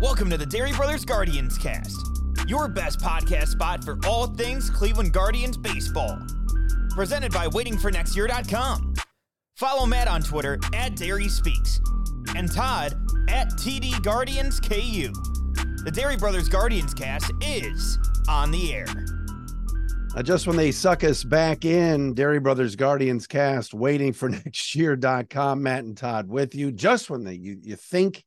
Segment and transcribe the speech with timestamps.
[0.00, 1.96] Welcome to the Dery Brothers Guardians cast,
[2.46, 6.18] your best podcast spot for all things Cleveland Guardians baseball.
[6.90, 8.94] Presented by waitingfornextyear.com.
[9.56, 11.80] Follow Matt on Twitter at Dery Speaks
[12.36, 12.94] and Todd
[13.28, 15.12] at TD Guardians KU.
[15.84, 18.86] The Dery Brothers Guardians cast is on the air.
[20.14, 24.72] Uh, just when they suck us back in, Dery Brothers Guardians cast, waiting for next
[24.76, 25.60] year.com.
[25.60, 26.70] Matt and Todd with you.
[26.70, 28.24] Just when they you, you think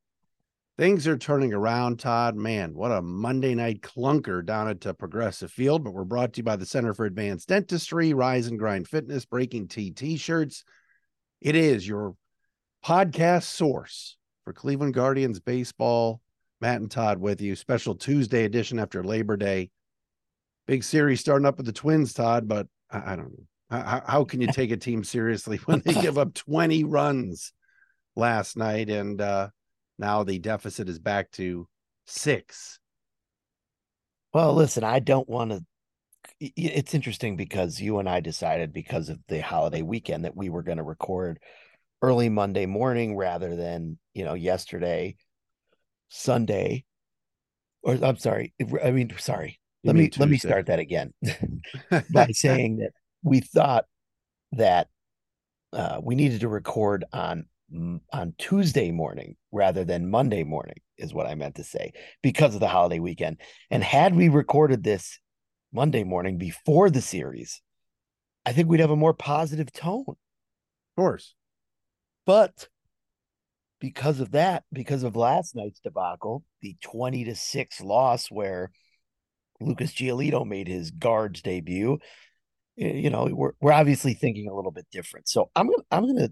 [0.78, 2.36] things are turning around, Todd.
[2.36, 5.86] Man, what a Monday night clunker down at Progressive Field.
[5.86, 9.24] But we're brought to you by the Center for Advanced Dentistry, Rise and Grind Fitness,
[9.24, 10.66] Breaking T t shirts.
[11.40, 12.18] It is your
[12.86, 16.20] podcast source for Cleveland Guardians baseball.
[16.60, 17.56] Matt and Todd with you.
[17.56, 19.70] Special Tuesday edition after Labor Day.
[20.68, 23.46] Big series starting up with the Twins, Todd, but I, I don't know.
[23.70, 27.54] How, how can you take a team seriously when they give up 20 runs
[28.16, 29.50] last night and uh,
[29.98, 31.68] now the deficit is back to
[32.06, 32.80] six.
[34.34, 35.64] Well, listen, I don't want to.
[36.40, 40.64] It's interesting because you and I decided because of the holiday weekend that we were
[40.64, 41.40] going to record
[42.02, 45.16] early Monday morning rather than, you know, yesterday,
[46.10, 46.84] Sunday.
[47.82, 48.54] Or I'm sorry.
[48.84, 49.60] I mean, sorry.
[49.84, 50.20] You let me Tuesday.
[50.20, 51.14] let me start that again
[52.10, 52.92] by saying that
[53.24, 53.86] we thought
[54.54, 54.88] that
[55.74, 57.46] uh, we needed to record on
[58.14, 62.62] on Tuesday morning rather than Monday morning, is what I meant to say, because of
[62.62, 63.42] the holiday weekend.
[63.70, 65.20] And had we recorded this
[65.74, 67.62] Monday morning before the series,
[68.46, 70.06] I think we'd have a more positive tone.
[70.08, 70.16] Of
[70.96, 71.36] course.
[72.26, 72.70] But
[73.80, 78.72] because of that, because of last night's debacle, the 20 to 6 loss where
[79.60, 82.00] Lucas Giolito made his guards debut,
[82.78, 85.28] you know, we're, we're obviously thinking a little bit different.
[85.28, 86.30] So I'm gonna I'm gonna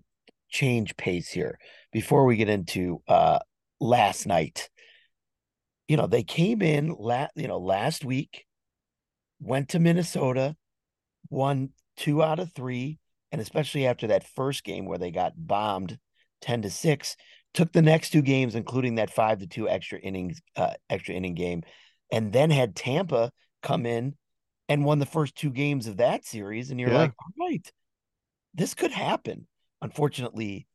[0.50, 1.58] change pace here
[1.92, 3.40] before we get into uh
[3.80, 4.70] last night.
[5.88, 8.46] You know, they came in last, you know, last week,
[9.40, 10.56] went to Minnesota,
[11.30, 13.00] won two out of three,
[13.32, 15.98] and especially after that first game where they got bombed
[16.42, 17.16] 10 to 6,
[17.54, 21.36] took the next two games, including that five to two extra innings, uh, extra inning
[21.36, 21.64] game,
[22.12, 24.16] and then had Tampa come in
[24.68, 26.72] and won the first two games of that series.
[26.72, 26.98] And you're yeah.
[26.98, 27.72] like, all right,
[28.54, 29.48] this could happen.
[29.82, 30.68] Unfortunately,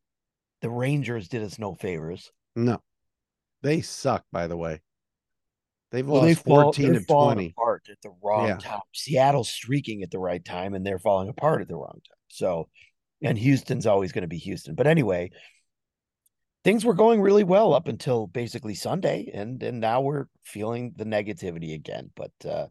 [0.61, 2.31] the Rangers did us no favors.
[2.55, 2.83] No,
[3.63, 4.25] they suck.
[4.31, 4.81] By the way,
[5.91, 7.55] they've well, lost they fourteen to twenty.
[7.57, 8.59] Apart at the wrong yeah.
[8.59, 8.81] time.
[8.93, 12.19] Seattle's streaking at the right time, and they're falling apart at the wrong time.
[12.29, 12.69] So,
[13.23, 14.75] and Houston's always going to be Houston.
[14.75, 15.31] But anyway,
[16.65, 21.05] things were going really well up until basically Sunday, and and now we're feeling the
[21.05, 22.11] negativity again.
[22.15, 22.67] But uh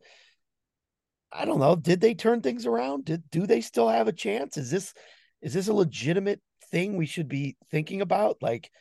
[1.31, 1.75] I don't know.
[1.75, 3.05] Did they turn things around?
[3.05, 4.57] Did do they still have a chance?
[4.57, 4.93] Is this
[5.41, 6.41] is this a legitimate
[6.71, 8.37] thing we should be thinking about?
[8.41, 8.71] Like,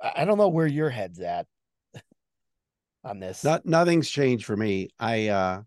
[0.00, 1.46] I don't know where your head's at
[3.04, 3.44] on this.
[3.44, 4.90] Not nothing's changed for me.
[4.98, 5.62] I uh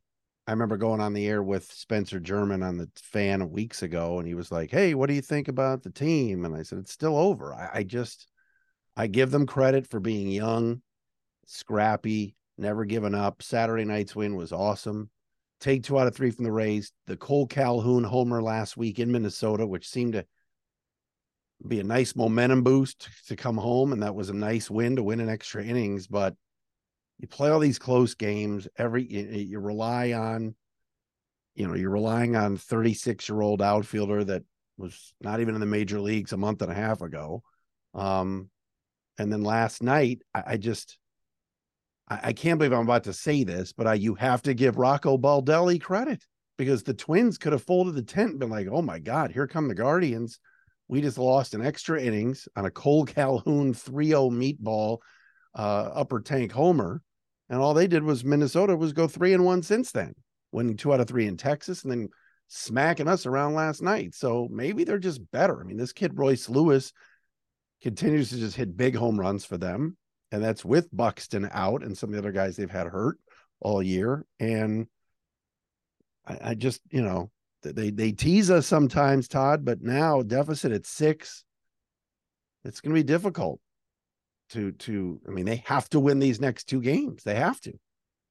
[0.48, 4.28] I remember going on the air with Spencer German on the fan weeks ago, and
[4.28, 6.46] he was like, Hey, what do you think about the team?
[6.46, 7.54] And I said, It's still over.
[7.54, 8.28] I, I just
[9.00, 10.82] I give them credit for being young,
[11.46, 13.42] scrappy, never giving up.
[13.42, 15.10] Saturday night's win was awesome.
[15.62, 16.92] Take two out of three from the Rays.
[17.08, 20.26] The Cole Calhoun homer last week in Minnesota, which seemed to
[21.66, 23.94] be a nice momentum boost to come home.
[23.94, 26.08] And that was a nice win to win an extra innings.
[26.08, 26.36] But
[27.20, 30.56] you play all these close games, every you, you rely on,
[31.56, 34.44] you know, you're relying on 36 year old outfielder that
[34.78, 37.44] was not even in the major leagues a month and a half ago.
[37.94, 38.50] Um,
[39.20, 40.98] and then last night, I, I just
[42.10, 44.78] I, I can't believe I'm about to say this, but I, you have to give
[44.78, 46.26] Rocco Baldelli credit
[46.58, 49.48] because the Twins could have folded the tent and been like, oh my God, here
[49.48, 50.40] come the Guardians.
[50.88, 54.98] We just lost an extra innings on a Cole Calhoun 3 0 meatball
[55.56, 57.02] uh, upper tank homer.
[57.50, 60.14] And all they did was Minnesota was go three and one since then,
[60.52, 62.10] winning two out of three in Texas and then
[62.48, 64.14] smacking us around last night.
[64.14, 65.60] So maybe they're just better.
[65.60, 66.94] I mean, this kid, Royce Lewis,
[67.82, 69.98] continues to just hit big home runs for them
[70.32, 73.18] and that's with Buxton out and some of the other guys they've had hurt
[73.60, 74.26] all year.
[74.40, 74.88] And
[76.26, 77.32] I, I just, you know,
[77.62, 81.44] they they tease us sometimes, Todd, but now deficit at six,
[82.64, 83.60] it's going to be difficult.
[84.52, 87.24] to to I mean they have to win these next two games.
[87.24, 87.74] They have to.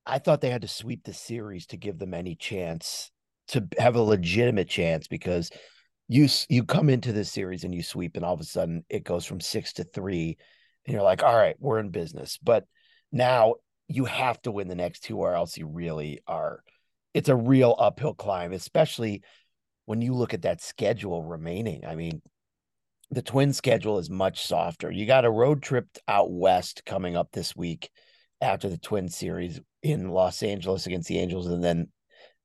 [0.06, 3.10] I thought they had to sweep the series to give them any chance
[3.48, 5.50] to have a legitimate chance because
[6.08, 9.04] you you come into this series and you sweep and all of a sudden it
[9.04, 10.36] goes from 6 to 3
[10.86, 12.38] and you're like all right we're in business.
[12.42, 12.64] But
[13.12, 13.56] now
[13.88, 16.62] you have to win the next two or else you really are
[17.14, 19.22] it's a real uphill climb especially
[19.84, 21.84] when you look at that schedule remaining.
[21.86, 22.22] I mean
[23.10, 24.90] the twin schedule is much softer.
[24.90, 27.90] You got a road trip out west coming up this week
[28.40, 31.88] after the twin series in los angeles against the angels and then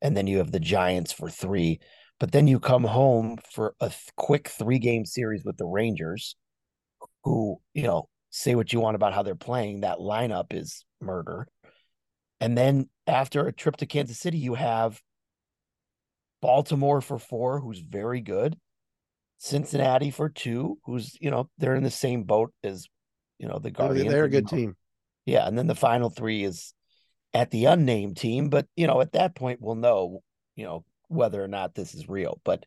[0.02, 1.80] and then you have the giants for three
[2.20, 6.36] but then you come home for a th- quick three game series with the rangers
[7.24, 11.48] who you know say what you want about how they're playing that lineup is murder
[12.44, 15.02] and then after a trip to Kansas City, you have
[16.42, 18.58] Baltimore for four, who's very good.
[19.38, 22.86] Cincinnati for two, who's, you know, they're in the same boat as,
[23.40, 24.12] you know, the Guardians.
[24.12, 24.76] They're a good team.
[25.26, 25.48] Yeah.
[25.48, 26.74] And then the final three is
[27.34, 28.50] at the unnamed team.
[28.50, 30.22] But, you know, at that point, we'll know,
[30.58, 30.84] you know,
[31.14, 32.42] whether or not this is real.
[32.44, 32.66] But,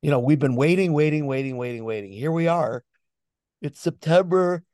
[0.00, 2.12] you know, we've been waiting, waiting, waiting, waiting, waiting.
[2.12, 2.84] Here we are.
[3.60, 4.64] It's September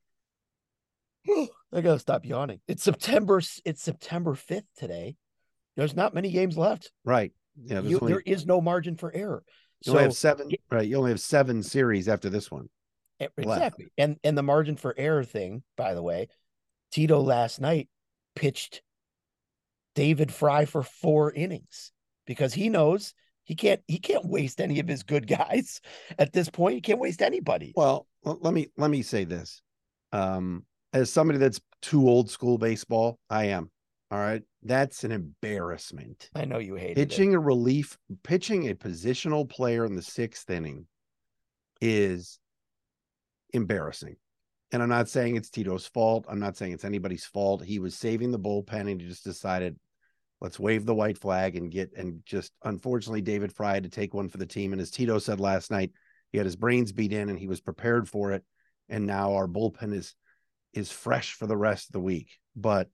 [1.72, 2.60] I gotta stop yawning.
[2.68, 3.40] It's September.
[3.64, 5.16] It's September fifth today.
[5.76, 6.90] There's not many games left.
[7.04, 7.32] Right.
[7.62, 7.80] Yeah.
[7.80, 9.42] You, only, there is no margin for error.
[9.84, 10.50] You so, only have seven.
[10.70, 10.88] Right.
[10.88, 12.68] You only have seven series after this one.
[13.20, 13.84] Exactly.
[13.84, 13.92] Left.
[13.98, 16.28] And and the margin for error thing, by the way,
[16.92, 17.88] Tito last night
[18.34, 18.82] pitched
[19.94, 21.92] David Fry for four innings
[22.28, 25.80] because he knows he can't he can't waste any of his good guys
[26.18, 26.74] at this point.
[26.74, 27.72] He can't waste anybody.
[27.74, 29.62] Well, let me let me say this.
[30.12, 33.70] Um, as somebody that's too old school baseball, I am.
[34.10, 34.42] All right.
[34.62, 36.30] That's an embarrassment.
[36.34, 37.36] I know you hate pitching it.
[37.36, 40.86] a relief, pitching a positional player in the sixth inning
[41.80, 42.38] is
[43.52, 44.16] embarrassing.
[44.72, 46.26] And I'm not saying it's Tito's fault.
[46.28, 47.64] I'm not saying it's anybody's fault.
[47.64, 49.76] He was saving the bullpen and he just decided,
[50.40, 54.14] let's wave the white flag and get and just unfortunately David Fry had to take
[54.14, 54.72] one for the team.
[54.72, 55.92] And as Tito said last night,
[56.30, 58.44] he had his brains beat in and he was prepared for it.
[58.88, 60.14] And now our bullpen is
[60.72, 62.38] is fresh for the rest of the week.
[62.54, 62.88] But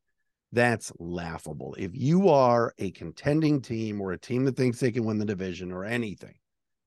[0.52, 1.75] that's laughable.
[1.79, 5.25] If you are a contending team or a team that thinks they can win the
[5.25, 6.35] division or anything,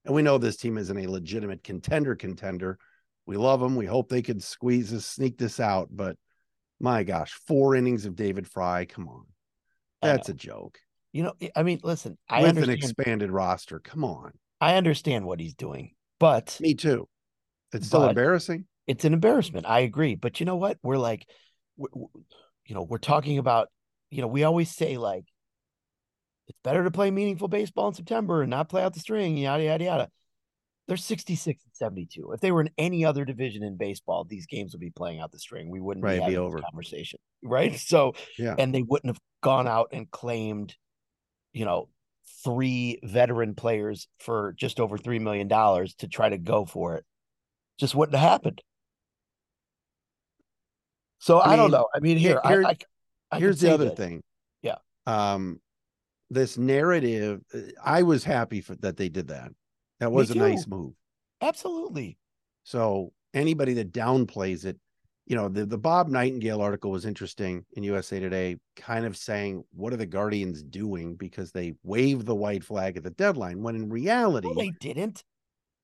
[0.06, 2.80] and we know this team isn't a legitimate contender contender.
[3.26, 3.76] We love them.
[3.76, 5.90] We hope they could squeeze this, sneak this out.
[5.92, 6.16] But
[6.80, 8.86] my gosh, four innings of David Fry.
[8.86, 9.26] Come on.
[10.02, 10.80] That's a joke.
[11.12, 13.80] You know, I mean, listen, I with an expanded roster.
[13.80, 14.34] Come on.
[14.60, 17.08] I understand what he's doing, but me too.
[17.74, 19.68] It's still embarrassing it's an embarrassment.
[19.68, 20.16] I agree.
[20.16, 20.78] But you know what?
[20.82, 21.28] We're like,
[21.76, 21.90] we're,
[22.66, 23.68] you know, we're talking about,
[24.10, 25.26] you know, we always say like,
[26.48, 29.64] it's better to play meaningful baseball in September and not play out the string, yada,
[29.66, 30.10] yada, yada.
[30.88, 32.32] They're 66 and 72.
[32.32, 35.32] If they were in any other division in baseball, these games would be playing out
[35.32, 35.70] the string.
[35.70, 36.60] We wouldn't right, be having be over.
[36.60, 37.20] conversation.
[37.44, 37.78] Right.
[37.80, 38.56] So, yeah.
[38.58, 40.76] And they wouldn't have gone out and claimed,
[41.54, 41.88] you know,
[42.44, 47.06] three veteran players for just over $3 million to try to go for it.
[47.80, 48.64] Just wouldn't have happened.
[51.20, 51.88] So I, I don't know.
[51.94, 52.76] I mean, here, here I,
[53.32, 53.98] I, here's the other that.
[53.98, 54.24] thing.
[54.64, 54.78] Yeah.
[55.06, 55.62] Um,
[56.32, 57.42] this narrative,
[57.84, 59.52] I was happy for, that they did that.
[60.00, 60.94] That was a nice move.
[61.42, 62.18] Absolutely.
[62.64, 64.78] So anybody that downplays it,
[65.26, 69.64] you know, the, the Bob Nightingale article was interesting in USA Today, kind of saying,
[69.76, 71.16] what are the Guardians doing?
[71.16, 75.24] Because they waved the white flag at the deadline, when in reality, no, they didn't.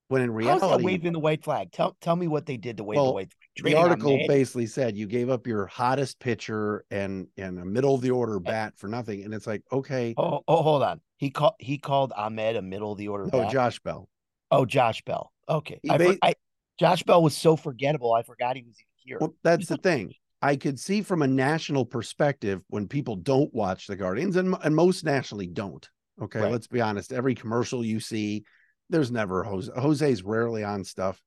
[0.09, 1.71] When in reality, waving the white flag.
[1.71, 3.73] Tell tell me what they did to wave well, the white flag.
[3.73, 8.01] the article basically said you gave up your hottest pitcher and and a middle of
[8.01, 8.39] the order eh.
[8.39, 10.13] bat for nothing, and it's like okay.
[10.17, 11.01] Oh, oh, hold on.
[11.17, 13.29] He called he called Ahmed a middle of the order.
[13.31, 13.51] Oh, bat?
[13.51, 14.09] Josh Bell.
[14.51, 15.31] Oh, Josh Bell.
[15.49, 16.35] Okay, I, ba- I,
[16.79, 18.13] Josh Bell was so forgettable.
[18.13, 19.17] I forgot he was even here.
[19.19, 20.13] Well, that's the thing.
[20.41, 24.75] I could see from a national perspective when people don't watch the Guardians, and and
[24.75, 25.87] most nationally don't.
[26.21, 26.51] Okay, right.
[26.51, 27.13] let's be honest.
[27.13, 28.43] Every commercial you see,
[28.89, 29.71] there's never Jose.
[29.75, 31.21] Jose's rarely on stuff.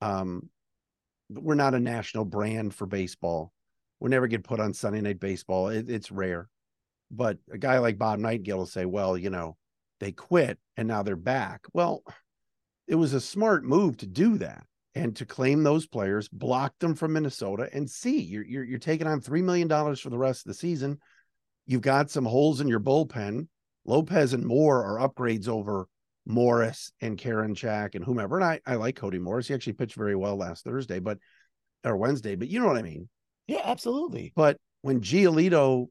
[0.00, 0.48] Um,
[1.30, 3.52] we're not a national brand for baseball.
[4.00, 5.68] We never get put on Sunday Night Baseball.
[5.68, 6.48] It, it's rare.
[7.10, 9.56] But a guy like Bob Nightingale will say, "Well, you know,
[10.00, 12.02] they quit and now they're back." Well,
[12.86, 14.64] it was a smart move to do that
[14.94, 19.06] and to claim those players, block them from Minnesota, and see you're you're, you're taking
[19.06, 20.98] on three million dollars for the rest of the season.
[21.66, 23.48] You've got some holes in your bullpen.
[23.84, 25.86] Lopez and Moore are upgrades over
[26.28, 28.36] Morris and Karinchak and whomever.
[28.36, 29.48] And I, I like Cody Morris.
[29.48, 31.18] He actually pitched very well last Thursday, but
[31.84, 33.08] or Wednesday, but you know what I mean?
[33.46, 34.32] Yeah, absolutely.
[34.36, 35.86] But when Giolito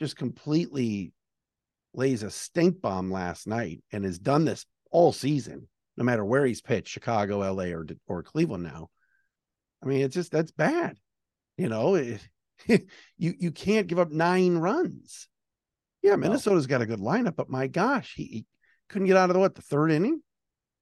[0.00, 1.12] just completely
[1.94, 6.44] lays a stink bomb last night and has done this all season, no matter where
[6.44, 8.88] he's pitched, Chicago, LA, or or Cleveland now.
[9.82, 10.96] I mean, it's just that's bad.
[11.56, 12.20] You know, it,
[12.66, 15.28] you you can't give up nine runs.
[16.02, 18.46] Yeah, Minnesota's got a good lineup, but my gosh, he, he
[18.90, 20.20] couldn't get out of the what the third inning.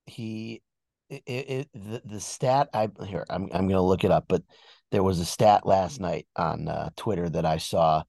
[0.06, 0.62] He
[1.10, 4.42] it, it, the, the stat I here I'm I'm gonna look it up, but
[4.90, 8.02] there was a stat last night on uh, Twitter that I saw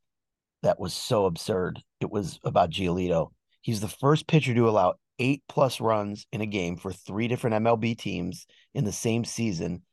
[0.64, 1.82] that was so absurd.
[2.00, 3.32] It was about Giolito.
[3.62, 7.64] He's the first pitcher to allow eight plus runs in a game for three different
[7.64, 9.84] MLB teams in the same season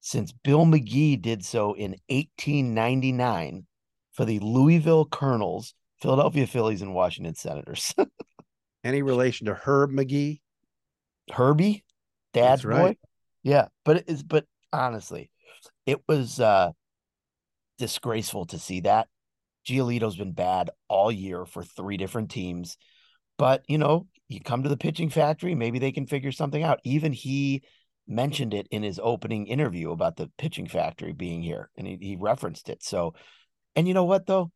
[0.00, 3.66] since Bill Magee did so in 1899
[4.12, 7.94] for the Louisville Colonels, Philadelphia Phillies, and Washington Senators.
[8.84, 10.40] Any relation to Herb McGee?
[11.32, 11.84] Herbie,
[12.34, 12.80] dad's That's right.
[12.80, 12.96] boy.
[13.42, 14.22] Yeah, but it is.
[14.22, 15.30] But honestly,
[15.86, 16.70] it was uh
[17.78, 19.08] disgraceful to see that.
[19.66, 22.76] Giolito's been bad all year for three different teams,
[23.38, 26.80] but you know, you come to the pitching factory, maybe they can figure something out.
[26.84, 27.62] Even he
[28.06, 32.16] mentioned it in his opening interview about the pitching factory being here, and he, he
[32.16, 32.82] referenced it.
[32.82, 33.14] So,
[33.74, 34.50] and you know what though,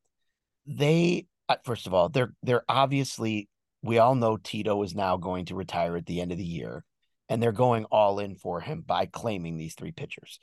[0.67, 3.49] they uh, first of all, they're they're obviously
[3.83, 6.85] we all know Tito is now going to retire at the end of the year,
[7.29, 10.41] and they're going all in for him by claiming these three pitchers.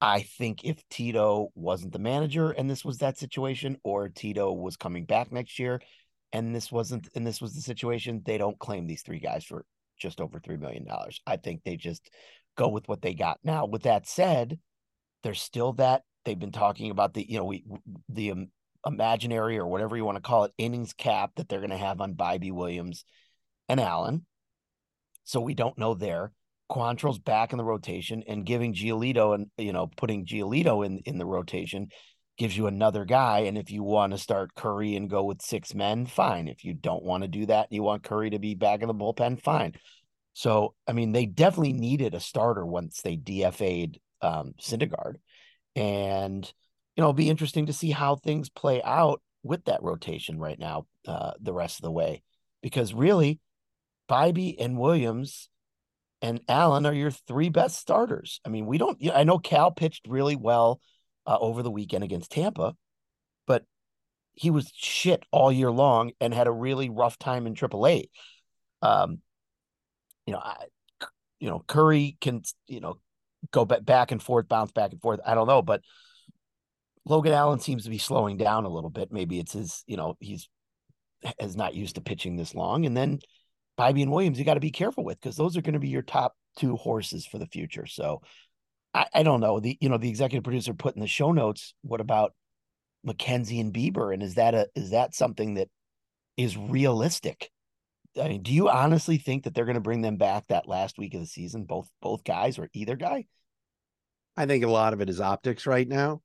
[0.00, 4.76] I think if Tito wasn't the manager and this was that situation, or Tito was
[4.76, 5.80] coming back next year
[6.32, 9.64] and this wasn't and this was the situation, they don't claim these three guys for
[9.98, 11.20] just over three million dollars.
[11.26, 12.10] I think they just
[12.56, 13.38] go with what they got.
[13.44, 14.58] Now, with that said,
[15.22, 17.64] there's still that they've been talking about the you know we
[18.08, 18.48] the um,
[18.86, 22.00] imaginary or whatever you want to call it innings cap that they're going to have
[22.00, 23.04] on Bibee Williams
[23.68, 24.26] and Allen.
[25.24, 26.32] So we don't know there.
[26.70, 31.18] Quantrill's back in the rotation and giving Giolito and you know putting Giolito in in
[31.18, 31.88] the rotation
[32.38, 33.40] gives you another guy.
[33.40, 36.48] And if you want to start Curry and go with six men, fine.
[36.48, 38.88] If you don't want to do that, and you want Curry to be back in
[38.88, 39.74] the bullpen, fine.
[40.32, 45.16] So I mean, they definitely needed a starter once they DFA'd um, Syndergaard,
[45.74, 46.50] and
[47.00, 50.58] you know, it'll be interesting to see how things play out with that rotation right
[50.58, 52.22] now, uh, the rest of the way,
[52.62, 53.40] because really,
[54.06, 55.48] Bibee and Williams
[56.20, 58.42] and Allen are your three best starters.
[58.44, 58.98] I mean, we don't.
[59.14, 60.82] I know Cal pitched really well
[61.26, 62.74] uh, over the weekend against Tampa,
[63.46, 63.64] but
[64.34, 68.10] he was shit all year long and had a really rough time in AAA.
[68.82, 69.20] Um,
[70.26, 70.66] you know, I,
[71.38, 72.98] you know, Curry can you know
[73.52, 75.20] go back and forth, bounce back and forth.
[75.24, 75.80] I don't know, but
[77.06, 79.10] Logan Allen seems to be slowing down a little bit.
[79.10, 80.48] Maybe it's his, you know, he's
[81.38, 83.20] is not used to pitching this long, and then
[83.78, 85.88] Bibee and Williams, you got to be careful with because those are going to be
[85.88, 87.86] your top two horses for the future.
[87.86, 88.20] So
[88.92, 89.60] I, I, don't know.
[89.60, 92.34] The you know, the executive producer put in the show notes, what about
[93.06, 94.12] McKenzie and Bieber?
[94.12, 95.68] And is that a is that something that
[96.36, 97.50] is realistic?
[98.20, 100.98] I mean, do you honestly think that they're going to bring them back that last
[100.98, 103.26] week of the season, both both guys or either guy?
[104.36, 106.20] I think a lot of it is optics right now.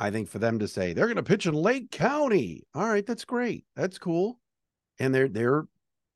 [0.00, 3.04] I think for them to say they're going to pitch in Lake County, all right,
[3.04, 4.40] that's great, that's cool,
[4.98, 5.66] and they're they're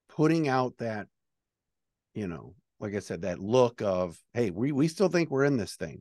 [0.08, 1.06] putting out that,
[2.14, 5.58] you know, like I said, that look of, hey, we we still think we're in
[5.58, 6.00] this thing.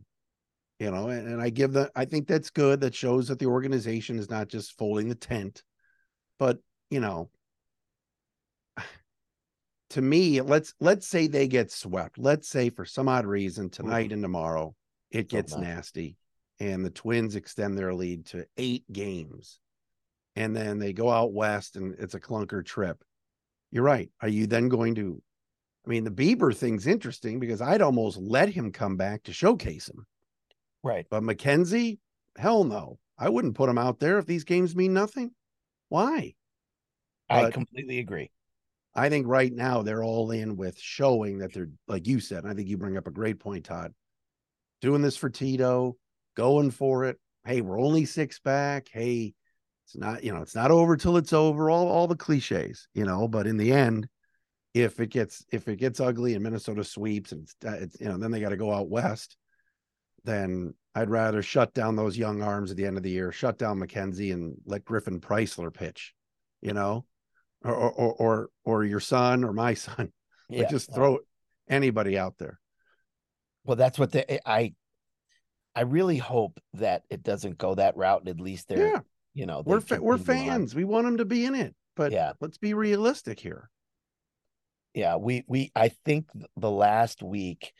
[0.80, 2.80] You know, and, and I give the I think that's good.
[2.80, 5.62] That shows that the organization is not just folding the tent.
[6.40, 6.60] But,
[6.90, 7.30] you know,
[9.92, 12.18] to me, let's let's say they get swept.
[12.18, 14.13] Let's say for some odd reason tonight mm-hmm.
[14.13, 14.74] and tomorrow
[15.12, 16.18] it gets nasty
[16.60, 19.60] and the twins extend their lead to eight games
[20.36, 23.03] and then they go out west and it's a clunker trip
[23.74, 24.12] you're right.
[24.22, 25.19] Are you then going to?
[25.86, 29.89] I mean, the Bieber thing's interesting because I'd almost let him come back to showcase
[29.89, 30.05] him.
[30.83, 31.07] Right.
[31.10, 31.98] But McKenzie,
[32.38, 33.00] hell no.
[33.17, 35.31] I wouldn't put him out there if these games mean nothing.
[35.89, 36.36] Why?
[37.31, 38.29] I but completely agree.
[38.93, 42.53] I think right now they're all in with showing that they're, like you said, I
[42.53, 43.91] think you bring up a great point, Todd.
[44.81, 45.98] Doing this for Tito,
[46.36, 47.20] going for it.
[47.46, 48.88] Hey, we're only six back.
[48.92, 49.34] Hey,
[49.86, 51.70] it's not, you know, it's not over till it's over.
[51.70, 53.28] All all the cliches, you know.
[53.28, 54.08] But in the end,
[54.74, 58.08] if it gets if it gets ugly and Minnesota sweeps and it's, uh, it's you
[58.08, 59.38] know then they got to go out west,
[60.24, 63.58] then I'd rather shut down those young arms at the end of the year, shut
[63.58, 66.13] down McKenzie and let Griffin Preisler pitch,
[66.62, 67.06] you know,
[67.63, 70.12] or or or or your son or my son.
[70.50, 70.62] Yeah.
[70.62, 71.20] Like just throw
[71.70, 72.60] anybody out there.
[73.66, 74.74] Well, that's what the I
[75.75, 78.22] I really hope that it doesn't go that route.
[78.22, 79.00] And at least they're yeah
[79.34, 80.74] you know we're fa- we're fans.
[80.74, 80.77] On.
[80.77, 83.70] We want them to be in it, but yeah, let's be realistic here.
[84.94, 87.74] Yeah, we we I think the last week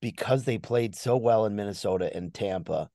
[0.00, 2.88] because they played so well in Minnesota and Tampa,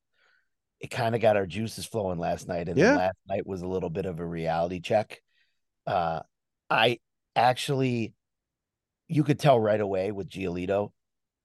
[0.80, 2.70] it kind of got our juices flowing last night.
[2.70, 2.96] And yeah.
[2.96, 5.22] last night was a little bit of a reality check.
[5.86, 6.22] Uh,
[6.70, 7.00] I
[7.36, 8.14] actually,
[9.10, 10.94] you could tell right away with Giolito.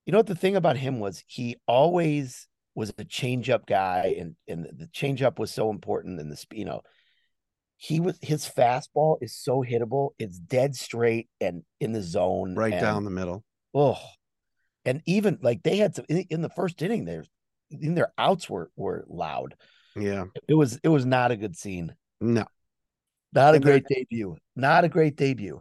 [0.07, 1.25] You know what the thing about him was?
[1.27, 2.47] He always
[2.79, 6.21] was a changeup guy, and and the changeup was so important.
[6.21, 6.83] And the you know,
[7.77, 10.11] he was his fastball is so hittable.
[10.19, 13.45] It's dead straight and in the zone, right and, down the middle.
[13.75, 13.99] Oh,
[14.85, 17.05] and even like they had some in, in the first inning.
[17.05, 17.25] There,
[17.69, 19.57] in their outs were were loud.
[19.97, 21.97] Yeah, it was it was not a good scene.
[22.21, 22.45] No,
[23.33, 24.37] not a great debut.
[24.55, 25.61] Not a great debut.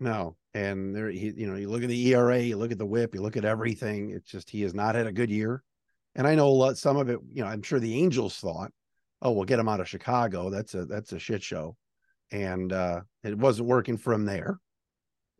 [0.00, 2.86] No, and there, he, you know, you look at the ERA, you look at the
[2.86, 4.10] WHIP, you look at everything.
[4.10, 5.62] It's just he has not had a good year.
[6.14, 8.70] And I know a lot, some of it, you know, I'm sure the Angels thought,
[9.20, 10.50] oh, we'll get him out of Chicago.
[10.50, 11.76] That's a that's a shit show,
[12.30, 14.58] and uh, it wasn't working for him there.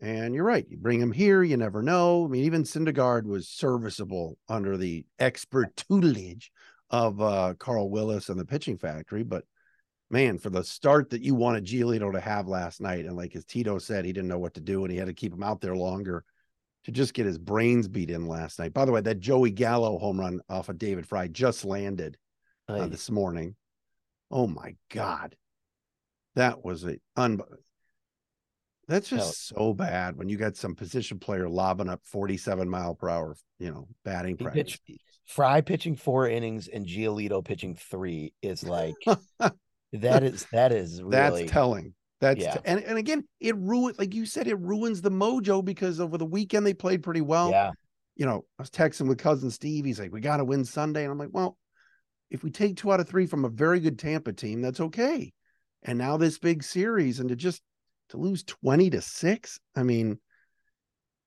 [0.01, 0.67] And you're right.
[0.69, 2.25] You bring him here, you never know.
[2.25, 6.51] I mean, even Syndergaard was serviceable under the expert tutelage
[6.91, 9.45] of uh, Carl Willis and the pitching factory, but
[10.11, 13.45] man, for the start that you wanted Giolito to have last night, and like as
[13.45, 15.61] Tito said, he didn't know what to do and he had to keep him out
[15.61, 16.25] there longer
[16.85, 18.75] to just get his brains beat in last night.
[18.75, 22.17] By the way, that Joey Gallo home run off of David Fry just landed
[22.69, 23.57] uh, this morning.
[24.31, 25.37] Oh my God.
[26.35, 27.41] That was a un
[28.87, 33.09] that's just so bad when you got some position player lobbing up 47 mile per
[33.09, 34.79] hour, you know, batting practice.
[35.25, 38.95] Fry pitching four innings and Giolito pitching three is like
[39.93, 41.95] that is that is really that's telling.
[42.21, 42.55] That's yeah.
[42.55, 46.17] T- and, and again, it ruined like you said, it ruins the mojo because over
[46.17, 47.51] the weekend they played pretty well.
[47.51, 47.73] Yeah.
[48.17, 49.85] You know, I was texting with cousin Steve.
[49.85, 51.03] He's like, We gotta win Sunday.
[51.03, 51.57] And I'm like, Well,
[52.31, 55.33] if we take two out of three from a very good Tampa team, that's okay.
[55.83, 57.63] And now this big series, and to just
[58.11, 60.19] to lose 20 to 6, I mean,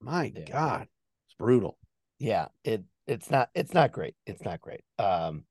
[0.01, 0.43] my yeah.
[0.45, 0.87] God,
[1.27, 1.77] it's brutal.
[2.19, 4.15] Yeah, it it's not it's not great.
[4.25, 4.81] It's not great.
[4.99, 5.43] Um,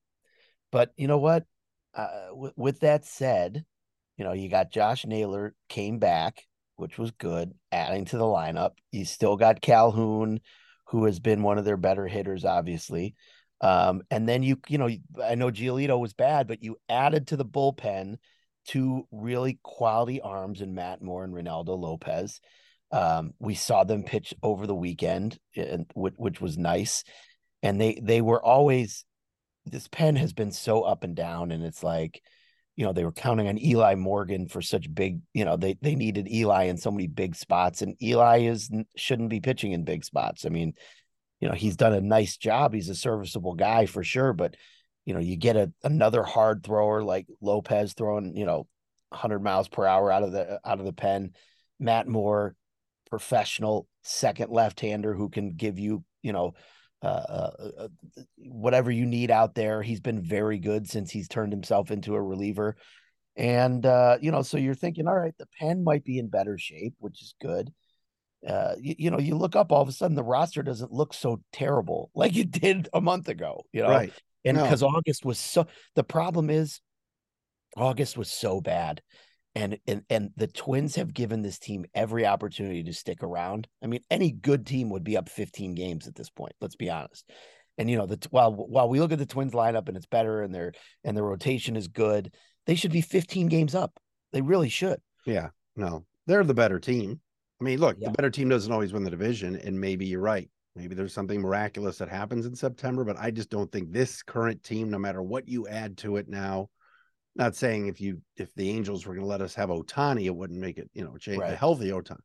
[0.73, 1.45] but you know what?
[1.95, 3.65] Uh, w- with that said,
[4.17, 6.43] you know, you got Josh Naylor came back,
[6.77, 8.73] which was good, adding to the lineup.
[8.93, 10.41] You still got Calhoun,
[10.89, 13.15] who has been one of their better hitters, obviously.
[13.61, 14.89] Um, and then you, you know,
[15.23, 18.17] I know Giolito was bad, but you added to the bullpen
[18.67, 22.41] two really quality arms in Matt Moore and Reynaldo Lopez.
[22.93, 27.05] Um, we saw them pitch over the weekend, and which, which was nice.
[27.63, 29.05] And they they were always
[29.65, 32.23] this pen has been so up and down, and it's like,
[32.77, 35.95] you know, they were counting on Eli Morgan for such big, you know, they they
[35.95, 40.05] needed Eli in so many big spots, and Eli is shouldn't be pitching in big
[40.05, 40.45] spots.
[40.45, 40.75] I mean,
[41.41, 42.75] you know, he's done a nice job.
[42.75, 44.57] He's a serviceable guy for sure, but
[45.07, 48.67] you know, you get a another hard thrower like Lopez throwing, you know,
[49.09, 51.33] 100 miles per hour out of the out of the pen.
[51.81, 52.57] Matt Moore,
[53.09, 56.55] professional second left-hander who can give you, you know,
[57.03, 57.89] uh, uh, uh,
[58.39, 59.83] whatever you need out there.
[59.83, 62.77] He's been very good since he's turned himself into a reliever.
[63.37, 66.57] And uh, you know, so you're thinking, all right, the pen might be in better
[66.57, 67.73] shape, which is good.
[68.47, 71.13] Uh, you, you, know, you look up all of a sudden the roster doesn't look
[71.13, 73.91] so terrible like it did a month ago, you know.
[73.91, 74.13] Right.
[74.45, 74.89] And because no.
[74.89, 76.81] August was so the problem is
[77.77, 79.03] August was so bad
[79.57, 83.67] and and and the Twins have given this team every opportunity to stick around.
[83.83, 86.53] I mean, any good team would be up 15 games at this point.
[86.61, 87.29] Let's be honest.
[87.79, 90.43] And you know, the while while we look at the Twins lineup and it's better
[90.43, 90.73] and their
[91.05, 92.35] and their rotation is good,
[92.67, 93.99] they should be 15 games up.
[94.33, 95.01] They really should.
[95.25, 97.21] Yeah, no, they're the better team.
[97.59, 98.09] I mean, look, yeah.
[98.09, 100.51] the better team doesn't always win the division, and maybe you're right.
[100.75, 104.63] Maybe there's something miraculous that happens in September, but I just don't think this current
[104.63, 106.69] team, no matter what you add to it now,
[107.37, 110.35] not saying if you if the Angels were going to let us have Ohtani, it
[110.35, 111.53] wouldn't make it you know change right.
[111.53, 112.21] a healthy Ohtani,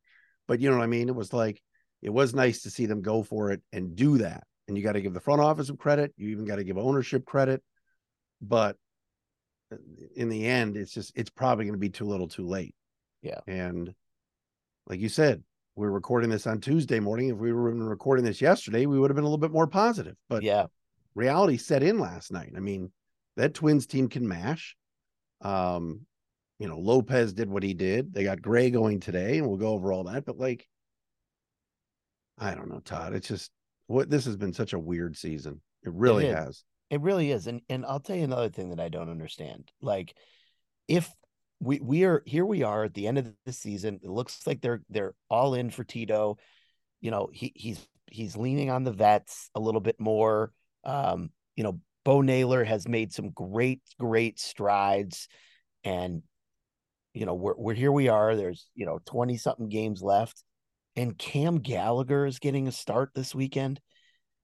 [0.47, 1.10] But you know what I mean?
[1.10, 1.62] It was like
[2.02, 4.43] it was nice to see them go for it and do that.
[4.67, 6.13] And you got to give the front office some credit.
[6.17, 7.62] You even got to give ownership credit.
[8.41, 8.78] But
[9.71, 9.78] uh,
[10.15, 12.74] in the end, it's just it's probably going to be too little, too late.
[13.21, 13.39] Yeah.
[13.47, 13.93] And
[14.88, 15.43] like you said,
[15.76, 17.30] we're recording this on Tuesday morning.
[17.30, 20.15] If we were recording this yesterday, we would have been a little bit more positive.
[20.30, 20.67] But yeah,
[21.15, 22.54] reality set in last night.
[22.56, 22.91] I mean,
[23.38, 24.76] that Twins team can mash.
[25.41, 26.06] Um,
[26.60, 28.13] you know, Lopez did what he did.
[28.13, 30.25] They got Gray going today, and we'll go over all that.
[30.25, 30.67] But like,
[32.38, 33.13] I don't know, Todd.
[33.13, 33.51] It's just
[33.88, 35.62] what this has been such a weird season.
[35.84, 36.63] It really it has.
[36.89, 37.47] It really is.
[37.47, 39.71] And and I'll tell you another thing that I don't understand.
[39.82, 40.13] Like,
[40.88, 41.10] if
[41.60, 43.99] we we are here, we are at the end of the season.
[44.04, 46.38] It looks like they're they're all in for Tito.
[46.99, 50.51] You know, he he's he's leaning on the vets a little bit more.
[50.84, 55.28] Um, you know, Bo Naylor has made some great, great strides.
[55.84, 56.24] And,
[57.14, 58.36] you know, we're, we're here we are.
[58.36, 60.44] There's, you know, 20 something games left.
[60.96, 63.80] And Cam Gallagher is getting a start this weekend.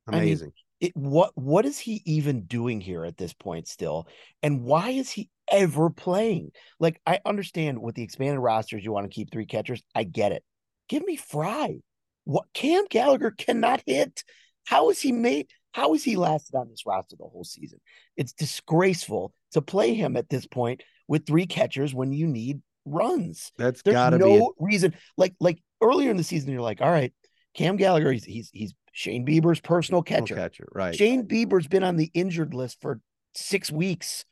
[0.07, 0.47] Amazing.
[0.47, 4.07] I mean, it, what what is he even doing here at this point still?
[4.43, 6.51] And why is he ever playing?
[6.79, 9.81] Like, I understand with the expanded rosters, you want to keep three catchers.
[9.95, 10.43] I get it.
[10.87, 11.79] Give me Fry.
[12.25, 14.23] What Cam Gallagher cannot hit.
[14.65, 15.47] How is he made?
[15.77, 17.79] How has he lasted on this roster the whole season?
[18.15, 23.51] It's disgraceful to play him at this point with three catchers when you need runs.
[23.59, 24.95] That's There's gotta no be a- reason.
[25.17, 27.13] Like like earlier in the season, you're like, all right,
[27.53, 30.33] Cam Gallagher, he's he's he's Shane Bieber's personal catcher.
[30.33, 30.95] catcher, right?
[30.95, 32.99] Shane Bieber's been on the injured list for
[33.35, 34.25] six weeks.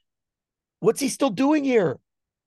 [0.79, 1.99] What's he still doing here?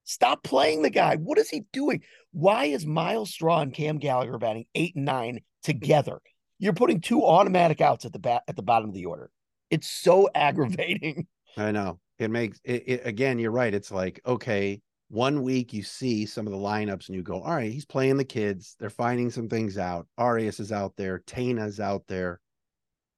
[0.03, 1.15] Stop playing the guy.
[1.15, 2.03] What is he doing?
[2.33, 6.19] Why is Myles Straw and Cam Gallagher batting eight and nine together?
[6.59, 9.31] You're putting two automatic outs at the bat at the bottom of the order.
[9.71, 11.27] It's so aggravating.
[11.57, 13.39] I know it makes it, it again.
[13.39, 13.73] You're right.
[13.73, 17.55] It's like okay, one week you see some of the lineups and you go, all
[17.55, 18.77] right, he's playing the kids.
[18.79, 20.07] They're finding some things out.
[20.19, 21.21] Arias is out there.
[21.21, 22.41] Tena's out there.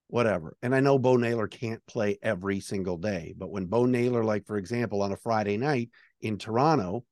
[0.07, 0.57] Whatever.
[0.62, 4.46] And I know Bo Naylor can't play every single day, but when Bo Naylor, like
[4.46, 7.05] for example, on a Friday night in Toronto,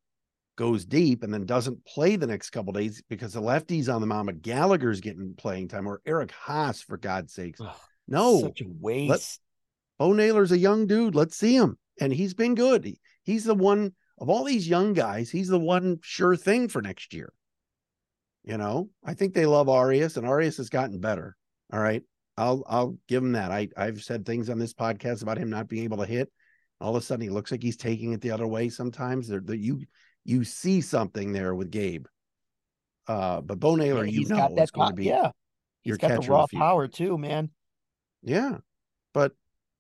[0.58, 4.06] goes deep and then doesn't play the next couple days because the lefties on the
[4.06, 7.60] mound, but Gallagher's getting playing time, or Eric Haase, for God's sakes.
[7.60, 7.74] Ugh,
[8.08, 9.40] No, Such a waste.
[9.98, 11.14] Bo Naylor's a young dude.
[11.14, 11.78] Let's see him.
[12.00, 12.84] And he's been good.
[12.84, 16.82] He- he's the one of all these young guys, he's the one sure thing for
[16.82, 17.32] next year.
[18.44, 21.36] You know, I think they love Arias, and Arias has gotten better.
[21.72, 22.02] All right.
[22.36, 23.50] I'll I'll give him that.
[23.50, 26.30] I, I've said things on this podcast about him not being able to hit.
[26.80, 29.26] All of a sudden he looks like he's taking it the other way sometimes.
[29.28, 29.82] There that you
[30.28, 32.06] you see something there with Gabe.
[33.06, 34.72] Uh, but Bo Naylor, Yeah, you he's know, got is that.
[34.72, 35.30] going to be yeah,
[35.82, 37.50] he's got catcher the of the raw power too, man.
[38.22, 38.58] Yeah,
[39.14, 39.32] but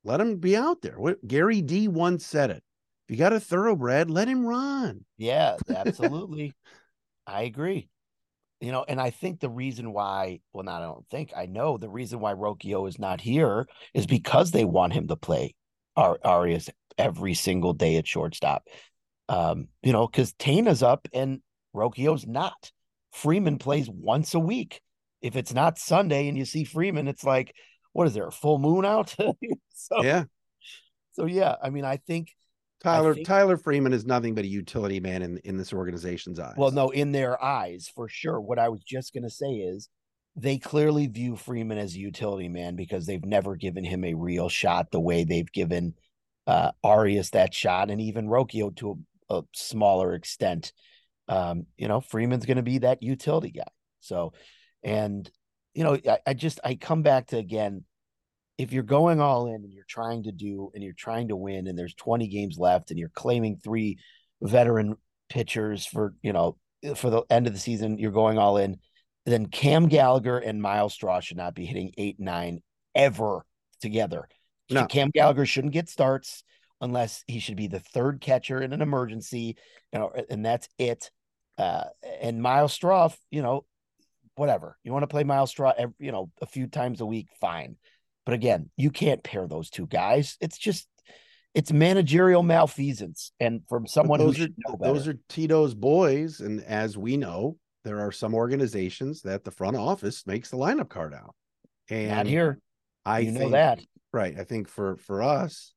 [0.04, 0.98] let him be out there.
[0.98, 2.62] What Gary D once said it.
[3.08, 5.04] If you got a thoroughbred, let him run.
[5.18, 6.54] Yeah, absolutely.
[7.26, 7.88] I agree.
[8.60, 11.76] You know, and I think the reason why, well, not I don't think, I know
[11.76, 15.54] the reason why Rocchio is not here is because they want him to play
[15.96, 18.64] Ar- Arias every single day at shortstop.
[19.28, 21.40] Um, you know, because Tena's up and
[21.74, 22.70] Rocchio's not.
[23.12, 24.80] Freeman plays once a week.
[25.20, 27.54] If it's not Sunday and you see Freeman, it's like,
[27.92, 29.14] what is there, a full moon out?
[29.74, 30.24] so, Yeah,
[31.12, 32.28] so yeah, I mean, I think
[32.82, 36.54] Tyler think- Tyler Freeman is nothing but a utility man in in this organization's eyes.
[36.56, 38.40] Well, no, in their eyes, for sure.
[38.40, 39.88] What I was just going to say is
[40.36, 44.48] they clearly view Freeman as a utility man because they've never given him a real
[44.48, 45.94] shot the way they've given
[46.46, 50.72] uh, Arias that shot and even Rocchio to a, smaller extent.
[51.28, 53.64] Um, you know, Freeman's going to be that utility guy.
[54.00, 54.32] So,
[54.82, 55.30] and,
[55.74, 57.84] you know, I, I just, I come back to again,
[58.58, 61.68] if you're going all in and you're trying to do and you're trying to win
[61.68, 63.98] and there's 20 games left and you're claiming three
[64.42, 64.96] veteran
[65.28, 66.56] pitchers for you know
[66.96, 68.78] for the end of the season you're going all in
[69.26, 72.60] then cam gallagher and myles straw should not be hitting eight nine
[72.94, 73.44] ever
[73.80, 74.26] together
[74.70, 74.86] No.
[74.86, 76.42] cam gallagher shouldn't get starts
[76.80, 79.56] unless he should be the third catcher in an emergency
[79.92, 81.10] you know and that's it
[81.58, 81.84] uh
[82.20, 83.64] and myles straw you know
[84.36, 87.28] whatever you want to play myles straw every, you know a few times a week
[87.40, 87.76] fine
[88.28, 90.36] but again, you can't pair those two guys.
[90.38, 90.86] It's just
[91.54, 96.98] it's managerial malfeasance, and from someone who those are those are Tito's boys, and as
[96.98, 101.34] we know, there are some organizations that the front office makes the lineup card out.
[101.88, 102.60] And not here.
[103.06, 103.80] I you know that.
[104.12, 104.38] right.
[104.38, 105.72] I think for for us,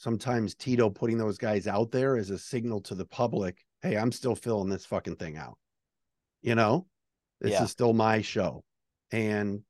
[0.00, 4.10] sometimes Tito putting those guys out there is a signal to the public, hey, I'm
[4.10, 5.58] still filling this fucking thing out.
[6.40, 6.86] You know,
[7.38, 7.64] this Yeah.
[7.64, 8.64] is still my show.
[9.12, 9.62] And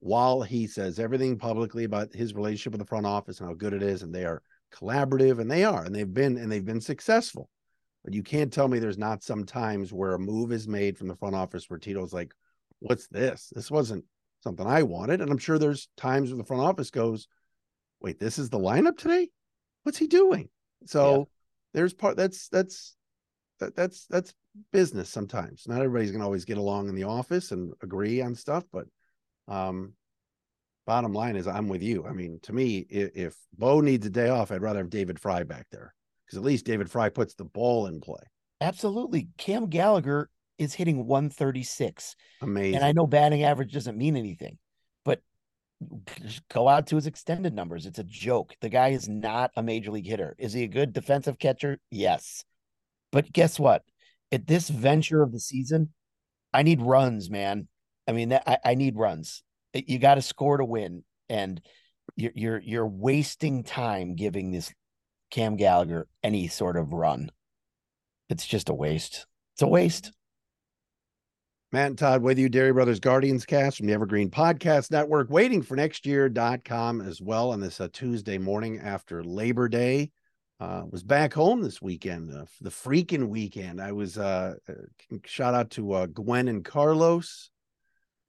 [0.00, 3.72] while he says everything publicly about his relationship with the front office and how good
[3.72, 6.82] it is, and they are collaborative, and they are, and they've been and they've been
[6.82, 7.48] successful.
[8.04, 11.08] But you can't tell me there's not some times where a move is made from
[11.08, 12.34] the front office where Tito's like,
[12.80, 13.50] What's this?
[13.54, 14.04] This wasn't
[14.40, 15.22] something I wanted.
[15.22, 17.26] And I'm sure there's times where the front office goes,
[18.00, 19.30] Wait, this is the lineup today?
[19.82, 20.48] What's he doing?
[20.86, 21.28] So
[21.74, 22.96] there's part that's that's
[23.60, 24.34] that, that's that's
[24.72, 25.66] business sometimes.
[25.66, 28.86] Not everybody's gonna always get along in the office and agree on stuff, but
[29.48, 29.94] um
[30.86, 32.06] bottom line is I'm with you.
[32.06, 35.20] I mean, to me, if, if Bo needs a day off, I'd rather have David
[35.20, 38.22] Fry back there because at least David Fry puts the ball in play.
[38.60, 39.28] Absolutely.
[39.36, 42.16] Cam Gallagher is hitting 136.
[42.40, 42.76] Amazing.
[42.76, 44.58] And I know batting average doesn't mean anything,
[46.52, 47.86] go out to his extended numbers.
[47.86, 48.54] It's a joke.
[48.60, 50.34] The guy is not a major league hitter.
[50.38, 51.78] Is he a good defensive catcher?
[51.90, 52.44] Yes.
[53.12, 53.82] But guess what?
[54.32, 55.92] At this venture of the season,
[56.52, 57.68] I need runs, man.
[58.06, 59.42] I mean, that, I, I need runs.
[59.72, 61.60] You got to score to win, and
[62.16, 64.72] you're you're you're wasting time giving this
[65.30, 67.30] Cam Gallagher any sort of run.
[68.30, 69.26] It's just a waste.
[69.54, 70.12] It's a waste.
[71.70, 75.60] Matt and Todd with you, Dery Brothers Guardians cast from the Evergreen Podcast Network, waiting
[75.60, 80.10] for next year.com as well on this uh, Tuesday morning after Labor Day.
[80.58, 83.82] Uh, was back home this weekend, uh, the freaking weekend.
[83.82, 84.72] I was uh, uh,
[85.26, 87.50] shout out to uh, Gwen and Carlos.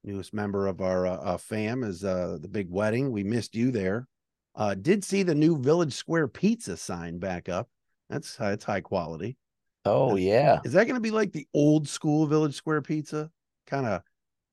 [0.04, 3.10] newest member of our uh, fam, is the big wedding.
[3.10, 4.06] We missed you there.
[4.82, 7.70] Did see the new Village Square Pizza sign back up.
[8.10, 9.38] That's that's high quality.
[9.90, 10.60] Oh yeah.
[10.64, 13.30] Is that going to be like the old school Village Square Pizza?
[13.68, 14.02] Kind of.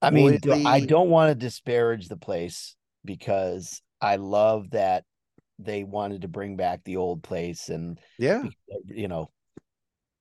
[0.02, 5.04] I mean, I don't want to disparage the place because I love that
[5.58, 8.44] they wanted to bring back the old place and Yeah.
[8.86, 9.30] you know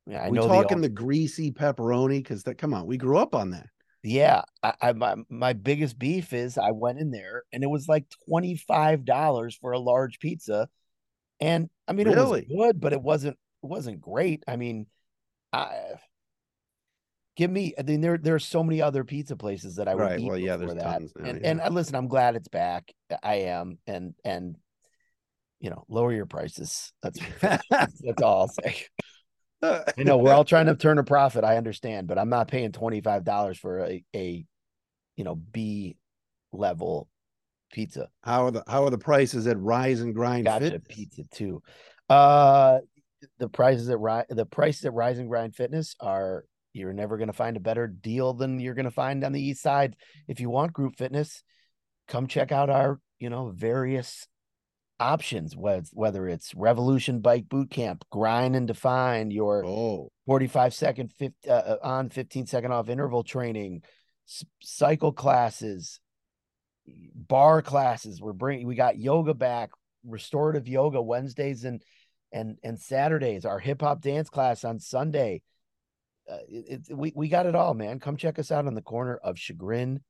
[0.08, 2.58] yeah, I know we know talking the, the greasy pepperoni because that.
[2.58, 3.68] Come on, we grew up on that.
[4.04, 7.88] yeah I, I my, my biggest beef is I went in there and it was
[7.88, 10.70] like $25 for a large pizza
[11.42, 14.86] and I mean it was good but it wasn't it wasn't great I mean
[15.56, 15.94] I
[17.36, 20.02] give me I mean there there are so many other pizza places that I would
[20.02, 20.84] Right, eat well, yeah, there's that.
[20.84, 21.50] tons now, and yeah.
[21.50, 22.92] and uh, listen I'm glad it's back
[23.24, 24.56] I am and and
[25.60, 28.86] you know lower your prices that's that's all I'll say
[29.64, 31.44] I know we're all trying to turn a profit.
[31.44, 34.46] I understand, but I'm not paying twenty five dollars for a, a
[35.16, 35.98] you know B
[36.52, 37.08] level
[37.72, 38.10] pizza.
[38.22, 41.64] How are the how are the prices at Rise and Grind Gotcha pizza too.
[42.10, 42.80] Uh,
[43.38, 47.28] the prices at Ri- the prices at Rise and Grind Fitness are you're never going
[47.28, 49.96] to find a better deal than you're going to find on the east side.
[50.28, 51.44] If you want group fitness,
[52.08, 54.28] come check out our you know various
[55.00, 55.56] options.
[55.56, 61.50] Whether whether it's Revolution Bike Boot Camp, Grind and Define, your Oh, 45 second 50,
[61.50, 63.84] uh, on 15 second off interval training
[64.62, 66.00] cycle classes
[67.16, 69.70] bar classes we're bringing we got yoga back
[70.04, 71.82] restorative yoga wednesdays and
[72.36, 75.42] and and saturdays our hip hop dance class on sunday
[76.32, 78.00] uh, it, it- we, we got it all man.
[78.00, 80.02] Come check us out on the corner of chagrin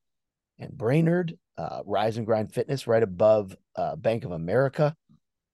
[0.58, 4.94] and brainard uh, rise and grind fitness right above uh, bank of america.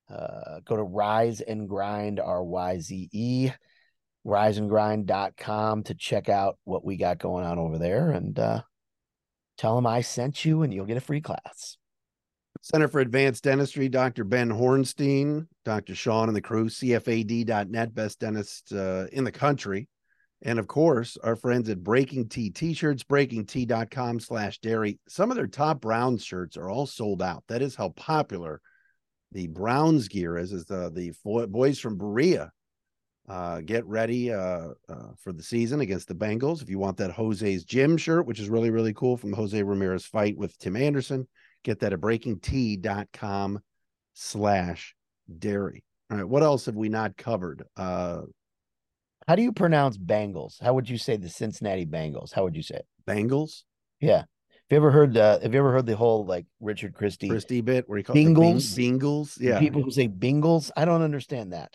[0.09, 3.51] Uh, go to rise and grind r-y-z-e
[4.27, 8.11] ryzeandgrind.com to check out what we got going on over there.
[8.11, 8.63] And uh,
[9.59, 11.77] tell them I sent you and you'll get a free class.
[12.63, 14.23] Center for Advanced Dentistry, Dr.
[14.23, 15.97] Ben Hornstein, Dr.
[15.97, 19.89] Sean and the crew, CFAD.net, best dentist uh, in the country.
[20.43, 24.99] And of course, our friends at Breaking T T-shirts, breakingt.com slash dery.
[25.09, 27.43] Some of their top Browns shirts are all sold out.
[27.49, 28.61] That is how popular
[29.33, 31.13] the Browns gear is, is the, the
[31.49, 32.53] boys from Berea
[33.29, 36.63] uh, get ready uh, uh, for the season against the Bengals.
[36.63, 40.07] If you want that Jose's Gym shirt, which is really, really cool from Jose Ramirez
[40.07, 41.27] fight with Tim Anderson,
[41.65, 43.61] get that at breakingt.com
[44.15, 44.95] slash
[45.39, 45.83] dery.
[46.11, 46.29] All right.
[46.29, 47.65] What else have we not covered?
[47.77, 48.23] Uh,
[49.27, 50.61] How do you pronounce Bengals?
[50.63, 52.33] How would you say the Cincinnati Bengals?
[52.33, 52.87] How would you say it?
[53.07, 53.63] Bengals,
[54.01, 54.25] Yeah.
[54.71, 57.61] Have you ever heard uh have you ever heard the whole like Richard Christy Christy
[57.61, 58.79] bit where he calls it Bing- Bingles?
[58.79, 59.39] Bingles.
[59.41, 59.59] Yeah.
[59.59, 60.71] people who say Bingles?
[60.77, 61.75] I don't understand that.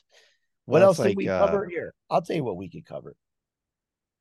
[0.66, 1.94] What Well, else it's did we uh, cover here?
[2.10, 3.16] I'll tell you what we could cover.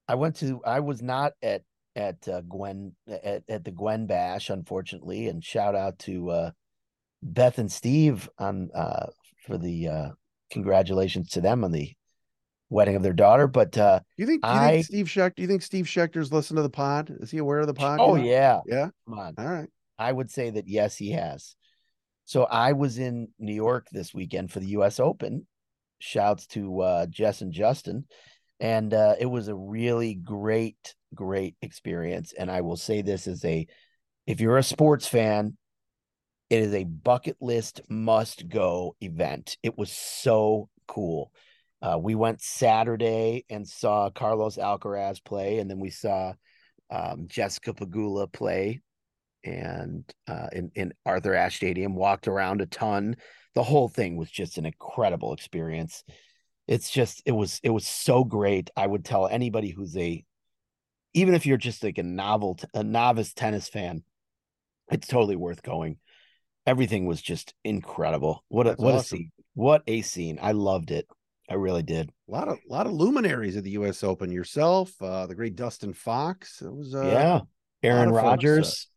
[0.08, 1.62] I went to I was not at
[1.96, 6.50] at uh, Gwen at, at the Gwen Bash, unfortunately, and shout out to uh
[7.22, 9.06] Beth and Steve on uh
[9.46, 10.08] for the uh
[10.50, 11.92] congratulations to them on the
[12.70, 13.46] wedding of their daughter.
[13.48, 16.32] But uh you think, do you I- think Steve Schechter, do you think Steve Schechter's
[16.32, 17.12] listened to the pod?
[17.20, 17.98] Is he aware of the pod?
[18.00, 18.90] oh yeah, Yeah.
[19.08, 19.34] come on.
[19.38, 19.68] All right.
[19.98, 21.56] I would say that yes, he has.
[22.26, 25.46] So I was in New York this weekend for the US Open.
[25.98, 28.04] Shouts to uh Jess and Justin.
[28.60, 32.32] And uh it was a really great, great experience.
[32.32, 33.66] And I will say this as a
[34.26, 35.56] if you're a sports fan,
[36.50, 39.56] it is a bucket list must go event.
[39.62, 41.32] It was so cool.
[41.82, 46.32] Uh, we went Saturday and saw Carlos Alcaraz play, and then we saw
[46.90, 48.80] um, Jessica Pegula play
[49.44, 53.16] and uh, in, in Arthur Ashe Stadium, walked around a ton.
[53.54, 56.04] The whole thing was just an incredible experience.
[56.66, 58.70] It's just it was it was so great.
[58.76, 60.24] I would tell anybody who's a
[61.16, 64.02] even if you're just like a novel a novice tennis fan,
[64.90, 65.96] it's totally worth going.
[66.66, 68.44] Everything was just incredible.
[68.48, 69.32] What a That's what a scene.
[69.54, 70.38] What a scene.
[70.42, 71.08] I loved it.
[71.48, 72.12] I really did.
[72.28, 74.04] A lot of lot of luminaries at the U.S.
[74.04, 74.30] Open.
[74.30, 76.60] Yourself, uh, the great Dustin Fox.
[76.60, 77.40] It was uh, yeah.
[77.82, 78.88] Aaron of folks, uh, Rodgers,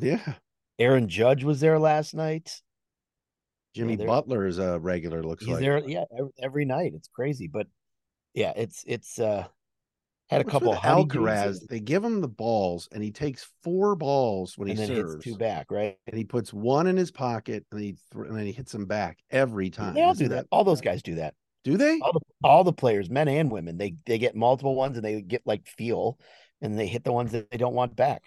[0.00, 0.34] yeah.
[0.78, 2.62] Aaron Judge was there last night.
[3.74, 5.22] Jimmy they're- Butler is a regular.
[5.22, 6.92] Looks He's like there, yeah, every, every night.
[6.94, 7.66] It's crazy, but
[8.32, 9.48] yeah, it's it's uh
[10.32, 11.66] had a What's couple of Alcaraz.
[11.68, 15.24] They give him the balls, and he takes four balls when and he serves, hits
[15.24, 15.96] two back, right?
[16.06, 18.86] and he puts one in his pocket, and he th- and then he hits them
[18.86, 19.94] back every time.
[19.94, 20.46] They all Isn't do that.
[20.50, 21.34] All those guys do that.
[21.64, 22.00] Do they?
[22.00, 25.22] All the all the players, men and women, they they get multiple ones and they
[25.22, 26.18] get like feel,
[26.60, 28.22] and they hit the ones that they don't want back.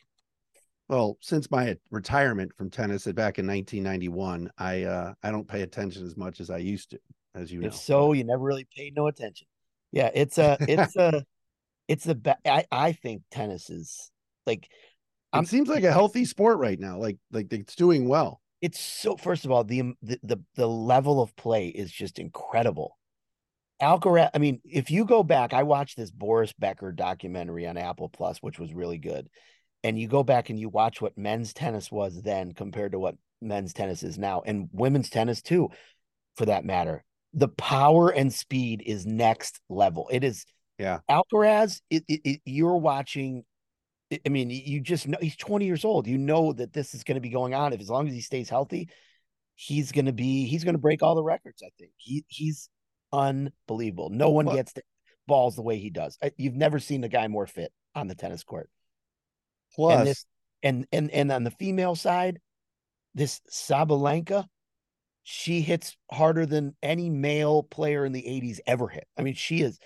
[0.87, 6.05] Well, since my retirement from tennis back in 1991, I uh I don't pay attention
[6.05, 6.99] as much as I used to,
[7.33, 7.67] as you know.
[7.67, 9.47] If so, you never really paid no attention.
[9.91, 11.25] Yeah, it's a it's a
[11.87, 12.39] it's the best.
[12.45, 14.11] I I think tennis is
[14.45, 14.69] like It
[15.33, 16.97] I'm- seems like a healthy sport right now.
[16.97, 18.41] Like like it's doing well.
[18.61, 22.19] it's so first of all the um, the the, the level of play is just
[22.19, 22.97] incredible
[23.81, 28.07] alcaraz i mean if you go back i watched this boris becker documentary on apple
[28.07, 29.27] plus which was really good
[29.83, 33.15] and you go back and you watch what men's tennis was then compared to what
[33.41, 35.67] men's tennis is now and women's tennis too
[36.37, 40.45] for that matter the power and speed is next level it is
[40.77, 40.99] Yeah.
[41.09, 43.43] alcaraz it, it, it- you're watching
[44.11, 46.05] I- mean, you just know he's 20 years old.
[46.05, 47.73] You know that this is going to be going on.
[47.73, 48.89] If as long as he stays healthy,
[49.55, 51.63] he's going to be he's going to break all the records.
[51.65, 52.69] I think he he's
[53.11, 54.09] unbelievable.
[54.09, 54.83] No one Well- gets the
[55.27, 56.17] balls the way he does.
[56.37, 58.69] You've never seen a guy more fit on the tennis court.
[59.73, 60.25] Plus, and this
[60.61, 62.39] and and and on the female side,
[63.15, 64.45] this Sabalenka,
[65.23, 69.07] she hits harder than any male player in the 80s ever hit.
[69.17, 69.79] I mean, she is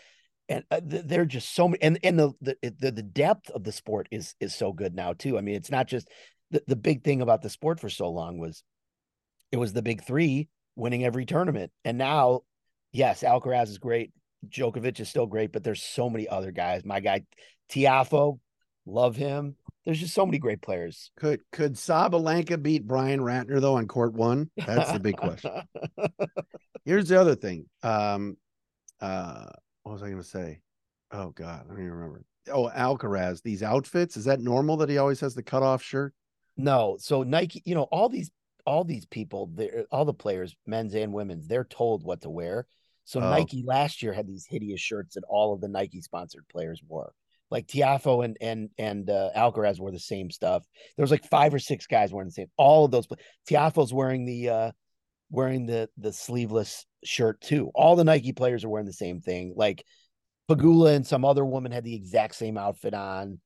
[0.49, 3.71] and uh, they're just so many and and the, the the the depth of the
[3.71, 5.37] sport is is so good now too.
[5.37, 6.09] I mean, it's not just
[6.51, 8.63] the, the big thing about the sport for so long was
[9.51, 11.71] it was the big 3 winning every tournament.
[11.85, 12.41] And now
[12.91, 14.11] yes, Alcaraz is great.
[14.47, 16.83] Djokovic is still great, but there's so many other guys.
[16.83, 17.23] My guy
[17.69, 18.39] Tiafoe,
[18.85, 19.55] love him.
[19.85, 21.11] There's just so many great players.
[21.15, 24.49] could could Sabalenka beat Brian Ratner though on court one?
[24.57, 25.51] That's the big question.
[26.85, 27.65] Here's the other thing.
[27.83, 28.37] Um,
[28.99, 29.45] uh,
[29.89, 30.61] what was I going to say?
[31.11, 32.23] Oh God, I don't even remember.
[32.51, 33.41] Oh, Alcaraz.
[33.41, 36.13] These outfits is that normal that he always has the cutoff shirt?
[36.55, 38.29] No, so Nike, you know, all these
[38.67, 39.51] all these people,
[39.91, 42.67] all the players, men's and women's, they're told what to wear.
[43.05, 43.31] So Oh.
[43.31, 47.13] Nike last year had these hideous shirts that all of the Nike sponsored players wore.
[47.49, 50.67] Like Tiafoe and and and uh, Alcaraz wore the same stuff.
[50.95, 52.51] There was like five or six guys wearing the same.
[52.57, 53.07] All of those.
[53.49, 54.71] Tiafoe's wearing the uh
[55.31, 57.71] wearing the the sleeveless shirt too.
[57.75, 59.53] All the Nike players are wearing the same thing.
[59.55, 59.83] Like
[60.49, 63.39] Pegula and some other woman had the exact same outfit on.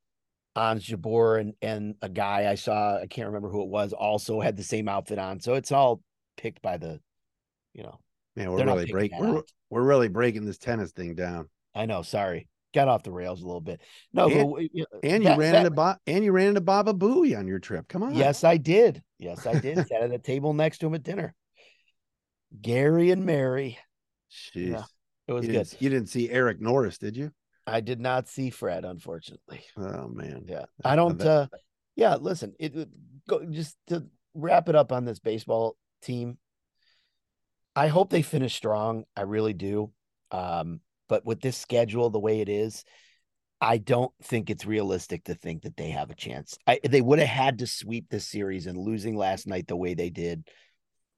[0.56, 4.40] Ons Jabeur and and a guy I saw, I can't remember who it was, also
[4.40, 5.40] had the same outfit on.
[5.40, 6.02] So it's all
[6.38, 7.00] picked by the,
[7.74, 8.00] you know,
[8.36, 9.48] Man, we're really breaking we're, out.
[9.72, 11.50] we're really breaking this tennis thing down.
[11.74, 12.48] I know, sorry.
[12.74, 13.82] Got off the rails a little bit.
[14.14, 16.50] No, And- but, you know, And you that- ran that- into Bob and you ran
[16.50, 17.88] into Baba Booey on your trip.
[17.88, 18.14] Come on.
[18.16, 19.02] Yes, I did.
[19.20, 19.78] Yes, I did.
[19.88, 21.34] Sat at the table next to him at dinner.
[22.62, 23.78] Gary and Mary.
[24.32, 24.72] Jeez.
[24.72, 24.84] Yeah,
[25.28, 25.58] It was you, good.
[25.70, 27.32] didn't, you didn't see Eric Norris, did you?
[27.66, 29.62] I did not see Fred, unfortunately.
[29.78, 30.46] Oh man.
[30.48, 30.66] Yeah.
[30.84, 31.48] I don't uh
[31.96, 32.90] yeah, listen, it it-
[33.28, 36.38] go just to wrap it up on this baseball team.
[37.76, 39.06] I hope they finish strong.
[39.16, 39.92] I really do.
[40.32, 42.84] Um, but with this schedule the way it is,
[43.62, 46.58] I don't think it's realistic to think that they have a chance.
[46.68, 49.94] I, they would have had to sweep this series and losing last night the way
[49.94, 50.48] they did.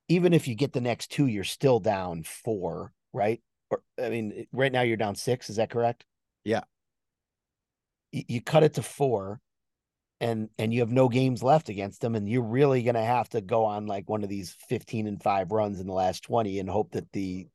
[0.08, 3.42] Even if you get the next two, you're still down four, right?
[3.72, 5.50] Or I mean, right now you're down six.
[5.50, 6.06] Is that correct?
[6.44, 6.62] Yeah.
[8.12, 9.40] You, you cut it to four,
[10.22, 13.42] and and you have no games left against them, and you're really gonna have to
[13.42, 16.70] go on like one of these fifteen and five runs in the last twenty and
[16.70, 17.48] hope that the,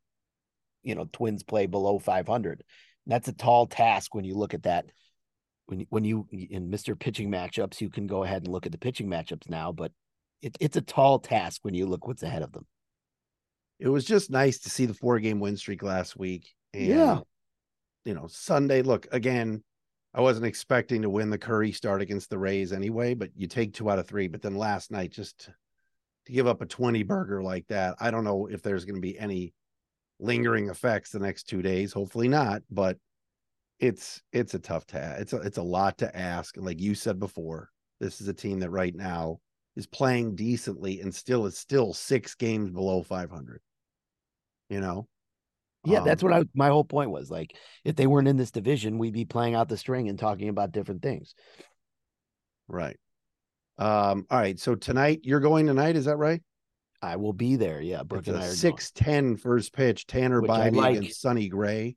[0.82, 2.64] you know, Twins play below five hundred.
[3.06, 4.86] That's a tall task when you look at that.
[5.66, 8.72] When you- when you in Mister Pitching matchups, you can go ahead and look at
[8.72, 9.92] the pitching matchups now, but
[10.42, 12.66] it, it's a tall task when you look what's ahead of them.
[13.78, 16.54] It was just nice to see the four game win streak last week.
[16.74, 17.20] And, Yeah.
[18.04, 19.62] You know, Sunday, look, again,
[20.14, 23.72] I wasn't expecting to win the Curry start against the Rays anyway, but you take
[23.72, 24.26] two out of three.
[24.26, 25.50] But then last night, just
[26.26, 29.00] to give up a 20 burger like that, I don't know if there's going to
[29.00, 29.54] be any
[30.18, 31.92] lingering effects the next two days.
[31.92, 32.98] Hopefully not, but
[33.78, 35.20] it's it's a tough task.
[35.20, 36.56] It's a it's a lot to ask.
[36.56, 39.40] And like you said before, this is a team that right now
[39.76, 43.60] is playing decently and still is still six games below 500.
[44.68, 45.08] You know,
[45.84, 47.30] Yeah, that's Um, what I my whole point was.
[47.30, 50.48] Like, if they weren't in this division, we'd be playing out the string and talking
[50.48, 51.34] about different things.
[52.68, 52.98] right.
[53.78, 54.58] Um, all right.
[54.60, 56.42] So tonight you're going tonight, is that right?
[57.00, 57.80] I will be there.
[57.80, 58.56] Yeah, Brooke It's and I are going.
[58.56, 60.06] 610 first pitch.
[60.06, 60.98] Tanner Bybee like.
[60.98, 61.96] against Sonny Gray.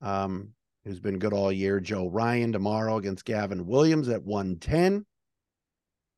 [0.00, 0.48] Um,
[0.84, 1.78] who's been good all year.
[1.78, 5.06] Joe Ryan tomorrow against Gavin Williams at 110.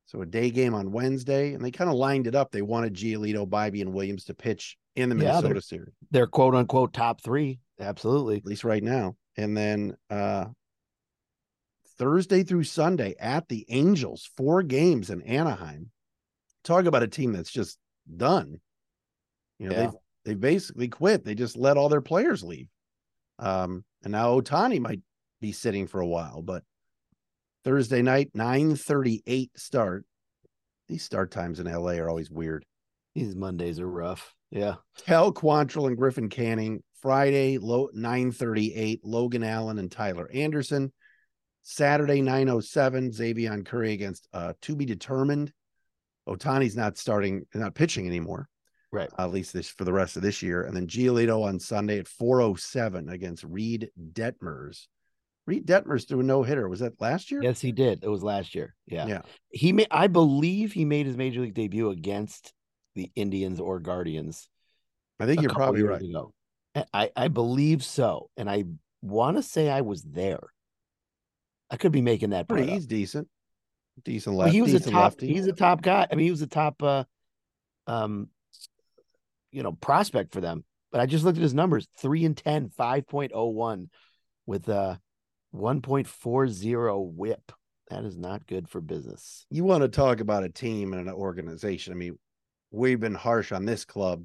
[0.05, 2.51] So a day game on Wednesday, and they kind of lined it up.
[2.51, 6.27] They wanted Giolito, Bybee, and Williams to pitch in the Yeah, they're- Minnesota series, They're
[6.27, 7.59] quote unquote top three.
[7.79, 8.37] Absolutely.
[8.37, 9.15] at least right now.
[9.35, 10.45] And then uh
[11.97, 15.91] Thursday through Sunday at the Angels, four games in Anaheim.
[16.63, 17.77] Talk about a team that's just
[18.17, 18.59] done.
[19.59, 19.81] You know, Yeah.
[19.87, 19.95] they've
[20.25, 21.23] they basically quit.
[21.23, 22.67] They just let all their players leave.
[23.37, 25.01] Um, and now Ohtani might
[25.39, 26.63] be sitting for a while, but
[27.65, 30.05] Thursday night, 938 start.
[30.87, 32.63] These start times in LA are always weird.
[33.15, 34.35] These Mondays are rough.
[34.51, 34.75] Yeah.
[35.05, 36.83] Cal Quantrill and Griffin Canning.
[37.01, 40.93] Friday, low 938, Logan Allen and Tyler Anderson.
[41.63, 45.51] Saturday, 907, Xzavion Curry against uh to be determined.
[46.27, 48.47] Ohtani's not starting, not pitching anymore.
[48.91, 49.09] Right.
[49.17, 50.63] at least this for the rest of this year.
[50.63, 54.87] And then Giolito on Sunday at 407 against Reid Detmers.
[55.47, 56.67] Reid Detmers threw a no hitter.
[56.67, 57.41] Was that last year?
[57.43, 58.03] Yes, he did.
[58.03, 58.73] It was last year.
[58.87, 59.05] Yeah.
[59.05, 59.21] Yeah.
[59.49, 62.51] He made I believe he made his major league debut against
[62.95, 64.49] the Indians or Guardians.
[65.19, 66.01] I think you're probably right.
[66.01, 66.33] ago.
[66.93, 68.29] I, I believe so.
[68.35, 68.65] And I
[69.01, 70.41] want to say I was there.
[71.69, 72.69] I could be making that Pretty, up.
[72.69, 73.27] he's decent.
[74.03, 74.53] Decent Well, left.
[74.53, 75.27] he was a top lefty.
[75.27, 76.05] he's a top guy.
[76.11, 77.03] I mean, he was a top uh
[77.87, 78.29] um
[79.51, 80.65] you know prospect for them.
[80.91, 83.89] But I just looked at his numbers 3 and 10, 5.01
[84.45, 84.95] with uh
[85.55, 87.51] 1.40 whip.
[87.89, 89.45] That is not good for business.
[89.49, 91.93] you want to talk about a team and an organization.
[91.93, 92.17] I mean,
[92.71, 94.23] we've been harsh on this club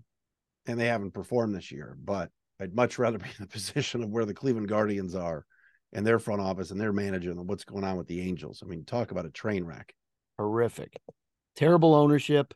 [0.66, 4.10] and they haven't performed this year, but I'd much rather be in the position of
[4.10, 5.44] where the Cleveland Guardians are
[5.92, 8.62] and their front office and their manager than what's going on with the Angels.
[8.62, 9.94] I mean, talk about a train wreck.
[10.38, 11.00] Horrific.
[11.56, 12.54] Terrible ownership,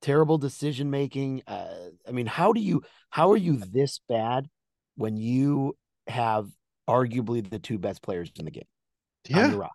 [0.00, 1.42] terrible decision making.
[1.46, 4.48] Uh, I mean, how do you how are you this bad
[4.96, 5.76] when you
[6.06, 6.48] have
[6.88, 8.64] arguably the two best players in the game?
[9.28, 9.70] Yeah, roster?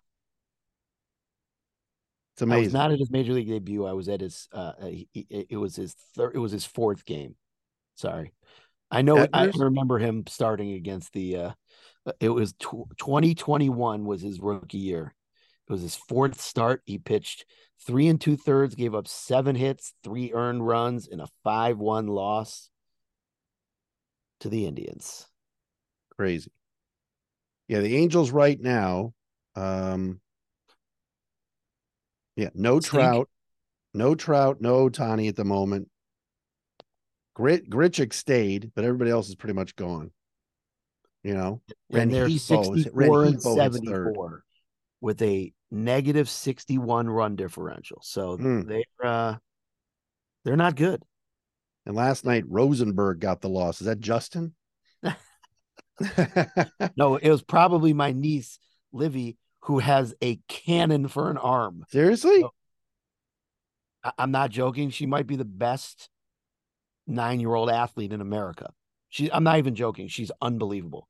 [2.34, 2.72] it's I was amazing.
[2.72, 3.84] not at his major league debut.
[3.86, 4.48] I was at his.
[4.52, 6.34] Uh, uh, he- he- it was his third.
[6.34, 7.34] It was his fourth game.
[7.96, 8.32] Sorry,
[8.90, 9.26] I know.
[9.32, 11.36] I remember him starting against the.
[11.36, 11.52] Uh,
[12.20, 12.54] it was
[12.98, 15.14] twenty twenty one was his rookie year.
[15.68, 16.82] It was his fourth start.
[16.86, 17.44] He pitched
[17.86, 22.06] three and two thirds, gave up seven hits, three earned runs, and a five one
[22.06, 22.70] loss
[24.40, 25.26] to the Indians.
[26.16, 26.50] Crazy.
[27.70, 29.14] Yeah, the Angels right now.
[29.54, 30.20] Um
[32.34, 32.90] yeah, no Stink.
[32.90, 33.28] trout,
[33.94, 35.88] no trout, no Tani at the moment.
[37.34, 40.10] Grit Grichuk stayed, but everybody else is pretty much gone.
[41.22, 44.14] You know, and they're 64 and Renhefo hits third.
[44.16, 44.44] 74
[45.00, 48.00] with a negative 61 run differential.
[48.02, 48.62] So Hmm.
[48.62, 49.36] they're uh
[50.44, 51.04] they're not good.
[51.86, 53.80] And last night Rosenberg got the loss.
[53.80, 54.56] Is that Justin?
[56.96, 58.58] No, it was probably my niece
[58.92, 61.84] Livy who has a cannon for an arm.
[61.90, 62.44] Seriously?
[64.02, 64.90] I- I'm not joking.
[64.90, 66.08] She might be the best
[67.06, 68.72] nine-year-old athlete in America.
[69.08, 70.08] She I'm not even joking.
[70.08, 71.08] She's unbelievable.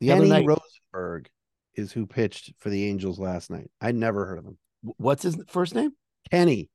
[0.00, 1.28] The other night, Rosenberg
[1.74, 3.70] is who pitched for the Angels last night.
[3.80, 4.58] I never heard of him.
[4.96, 5.92] what's his first name?
[6.30, 6.68] Kenny.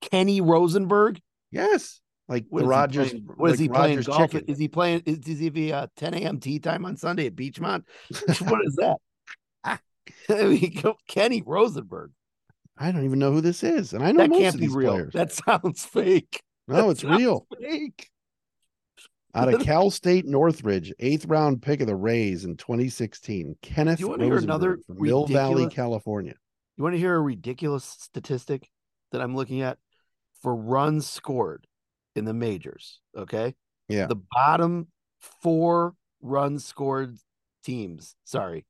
[0.00, 1.20] Kenny Rosenberg.
[1.50, 2.00] Yes.
[2.28, 3.10] Like What the is he Rogers.
[3.10, 4.18] playing- What is like he playing golf?
[4.30, 4.44] chicken.
[4.48, 5.02] Is he playing?
[5.06, 6.40] Is, is he uh, 10 a.m.
[6.40, 7.84] tea time on Sunday at Beachmont?
[8.48, 8.98] what is that?
[9.64, 9.78] I
[10.44, 12.12] mean, Kenny Rosenberg.
[12.76, 13.92] I don't even know who this is.
[13.92, 14.92] And I know That most can't of be real.
[14.92, 15.12] players.
[15.14, 16.40] That sounds fake.
[16.68, 17.46] no, that it's real.
[17.60, 18.08] Fake.
[19.34, 23.56] Out of Cal State Northridge, eighth round pick of the Rays in 2016.
[23.62, 26.34] Kenneth You wanna hear another Rosenberg from Mill Valley, California.
[26.76, 28.70] You want to hear a ridiculous statistic
[29.12, 29.78] that I'm looking at
[30.42, 31.66] for runs scored
[32.18, 33.00] in the majors?
[33.16, 33.54] Okay.
[33.88, 34.06] Yeah.
[34.06, 34.88] The bottom
[35.20, 37.16] four runs scored
[37.64, 38.66] teams, sorry,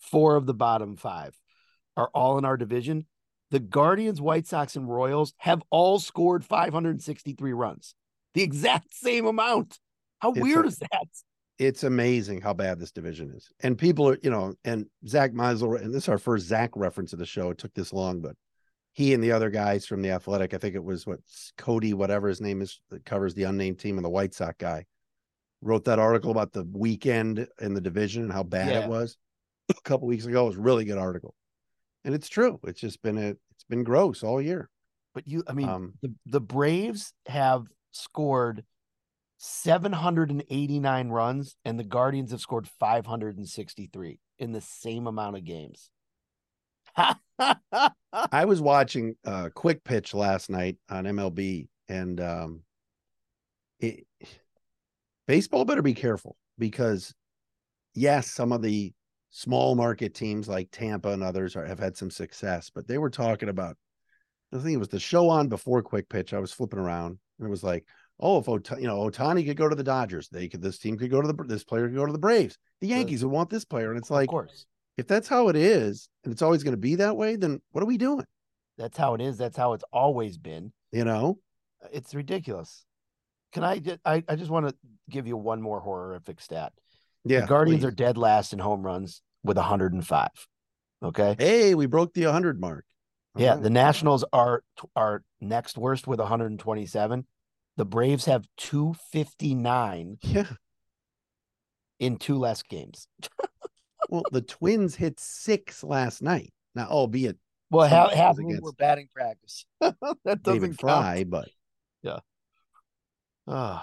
[0.00, 1.34] four of the bottom five
[1.96, 3.06] are all in our division.
[3.50, 7.94] The Guardians, White Sox, and Royals have all scored 563 runs,
[8.34, 9.78] the exact same amount.
[10.18, 11.06] How It's weird a- is that?
[11.58, 13.48] It's amazing how bad this division is.
[13.60, 17.12] And people are, you know, and Zach Meisel, and this is our first Zach reference
[17.12, 17.50] of the show.
[17.50, 18.36] It took this long, but
[18.98, 21.20] he and the other guys from the Athletic, I think it was what
[21.56, 24.86] Cody, whatever his name is, that covers the unnamed team and the White Sox guy,
[25.62, 28.82] wrote that article about the weekend in the division and how bad Yeah.
[28.82, 29.16] it was
[29.70, 30.46] a couple weeks ago.
[30.46, 31.36] It was a really good article.
[32.04, 32.58] And it's true.
[32.64, 34.68] It's just been a it's been gross all year.
[35.14, 38.64] But you, I mean, Um, the, the Braves have scored
[39.36, 45.92] 789 runs, and the Guardians have scored 563 in the same amount of games.
[48.32, 52.60] I was watching uh quick pitch last night on MLB and um
[53.80, 54.06] it
[55.26, 57.14] baseball better be careful because
[57.94, 58.92] yes, some of the
[59.30, 63.10] small market teams like Tampa and others are, have had some success, but they were
[63.10, 63.76] talking about
[64.52, 66.32] I think it was the show on before quick pitch.
[66.32, 67.84] I was flipping around and it was like,
[68.18, 70.96] oh, if Ota- you know Ohtani could go to the Dodgers, they could this team
[70.96, 72.58] could go to the this player could go to the Braves.
[72.80, 74.66] The Yankees would want this player, and it's like, of course,
[74.98, 77.82] if that's how it is, and it's always going to be that way, then what
[77.82, 78.26] are we doing?
[78.76, 79.36] that's how it is.
[79.38, 80.72] That's how it's always been.
[80.92, 81.38] You know,
[81.84, 82.84] uh, It's ridiculous.
[83.52, 84.74] Can I just, I, I just want to
[85.10, 86.72] give you one more horrific stat.
[87.24, 87.40] yeah.
[87.40, 87.88] the Guardians please.
[87.88, 90.28] are dead last in home runs with 105.
[91.02, 91.34] Okay.
[91.38, 92.84] Hey, we broke the 100 mark.
[93.34, 93.62] All Yeah, right.
[93.62, 94.62] the Nationals are
[94.94, 97.26] are next worst with 127.
[97.76, 100.44] The Braves have 259 yeah.
[101.98, 103.08] in two less games.
[104.08, 106.52] well, the Twins hit six last night.
[106.74, 107.36] Now, albeit
[107.70, 109.64] Well, half, of it half was of them were batting practice.
[109.80, 110.80] that doesn't.
[110.80, 111.48] Fry, but
[113.46, 113.82] Oh,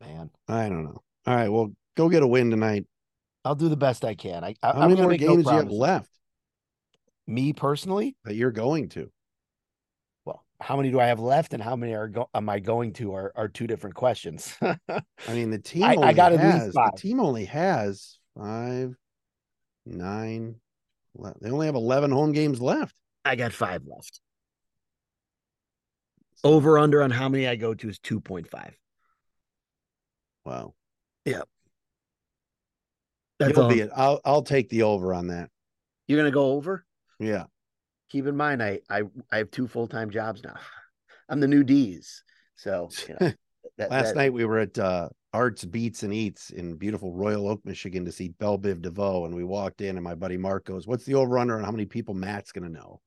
[0.00, 0.30] man.
[0.48, 1.00] I don't know.
[1.26, 2.86] All right, well, go get a win tonight.
[3.44, 4.42] I'll do the best I can.
[4.42, 6.10] I, I How I'm many more make no games do you have left
[7.26, 9.10] Me personally, that you're going to?
[10.24, 12.92] well, how many do I have left, and how many are go- am I going
[12.94, 13.12] to?
[13.14, 14.54] Are are two different questions.
[14.60, 14.76] I
[15.28, 18.96] mean, the team I- I got has the team only has five,
[19.88, 20.56] nine.
[21.40, 22.94] They only have eleven home games left.
[23.24, 24.20] I got five left.
[26.44, 28.76] Over under on how many I go to is two point five.
[30.44, 30.74] Wow,
[31.26, 31.44] That's
[33.56, 33.68] You'll all.
[33.68, 33.90] be it.
[33.94, 35.50] I'll I'll take the over on that.
[36.06, 36.84] You're gonna go over.
[37.18, 37.44] Yeah,
[38.10, 40.54] Keep in mind, I I I have two full time jobs now.
[41.28, 42.22] I'm the new D's.
[42.56, 43.32] So you know,
[43.78, 47.48] that, last that- night we were at uh, Arts Beats and Eats in beautiful Royal
[47.48, 50.64] Oak, Michigan, to see Belle Biv DeVoe, and we walked in, and my buddy Mark
[50.64, 53.00] goes, "What's the over under on how many people Matt's going to know?"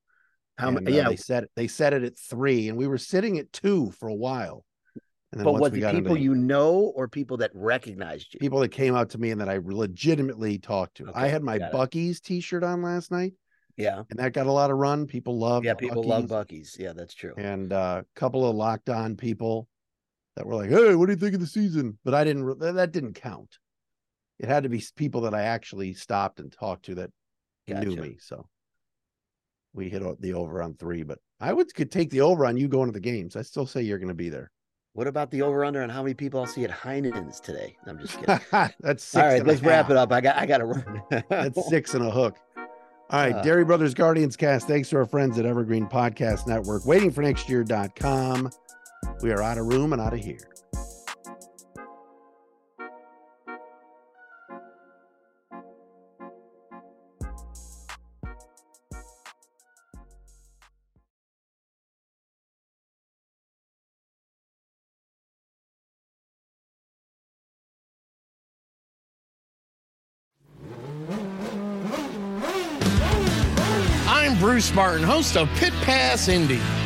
[0.58, 1.00] how And, many?
[1.00, 3.92] uh, yeah, they set they set it at three, and we were sitting at two
[3.92, 4.64] for a while.
[5.32, 8.40] And then but was it got into people you know or people that recognized you?
[8.40, 11.10] people that came out to me and that I legitimately talked to.
[11.16, 11.58] I had my.
[11.58, 13.34] Buc-ee's t-shirt on last night,
[13.78, 15.08] Yeah, and that got a lot of run.
[15.08, 15.74] People love yeah.
[15.74, 16.78] People love Buc-ee's, Bucky's.
[16.78, 17.34] Yeah, that's true.
[17.38, 19.70] and uh, a couple of locked on people
[20.36, 22.44] that were like, "Hey, what do you think of the season?" But I didn't.
[22.44, 23.58] re- That didn't count.
[24.40, 27.12] It had to be people that I actually stopped and talked to that
[27.68, 28.18] knew me.
[28.20, 28.48] So
[29.74, 32.68] we hit the over on three, but I would could take the over on you
[32.68, 33.36] going to the games.
[33.36, 34.52] I still say you're going to be there.
[34.94, 37.78] What about the over under on how many people I'll see at Heinen's today?
[37.88, 38.40] I'm just kidding.
[38.82, 40.12] That's six All right, let's wrap it up.
[40.12, 41.02] I got I got to run.
[41.30, 42.38] That's six and a hook.
[42.58, 44.68] All right, Uh, Dery Brothers Guardians cast.
[44.68, 46.86] Thanks to our friends at Evergreen Podcast Network.
[46.86, 48.50] Waiting for next year.com.
[49.22, 50.40] We are out of room and out of here.
[74.08, 76.60] I'm Bruce Martin, host of Pit Pass Indy.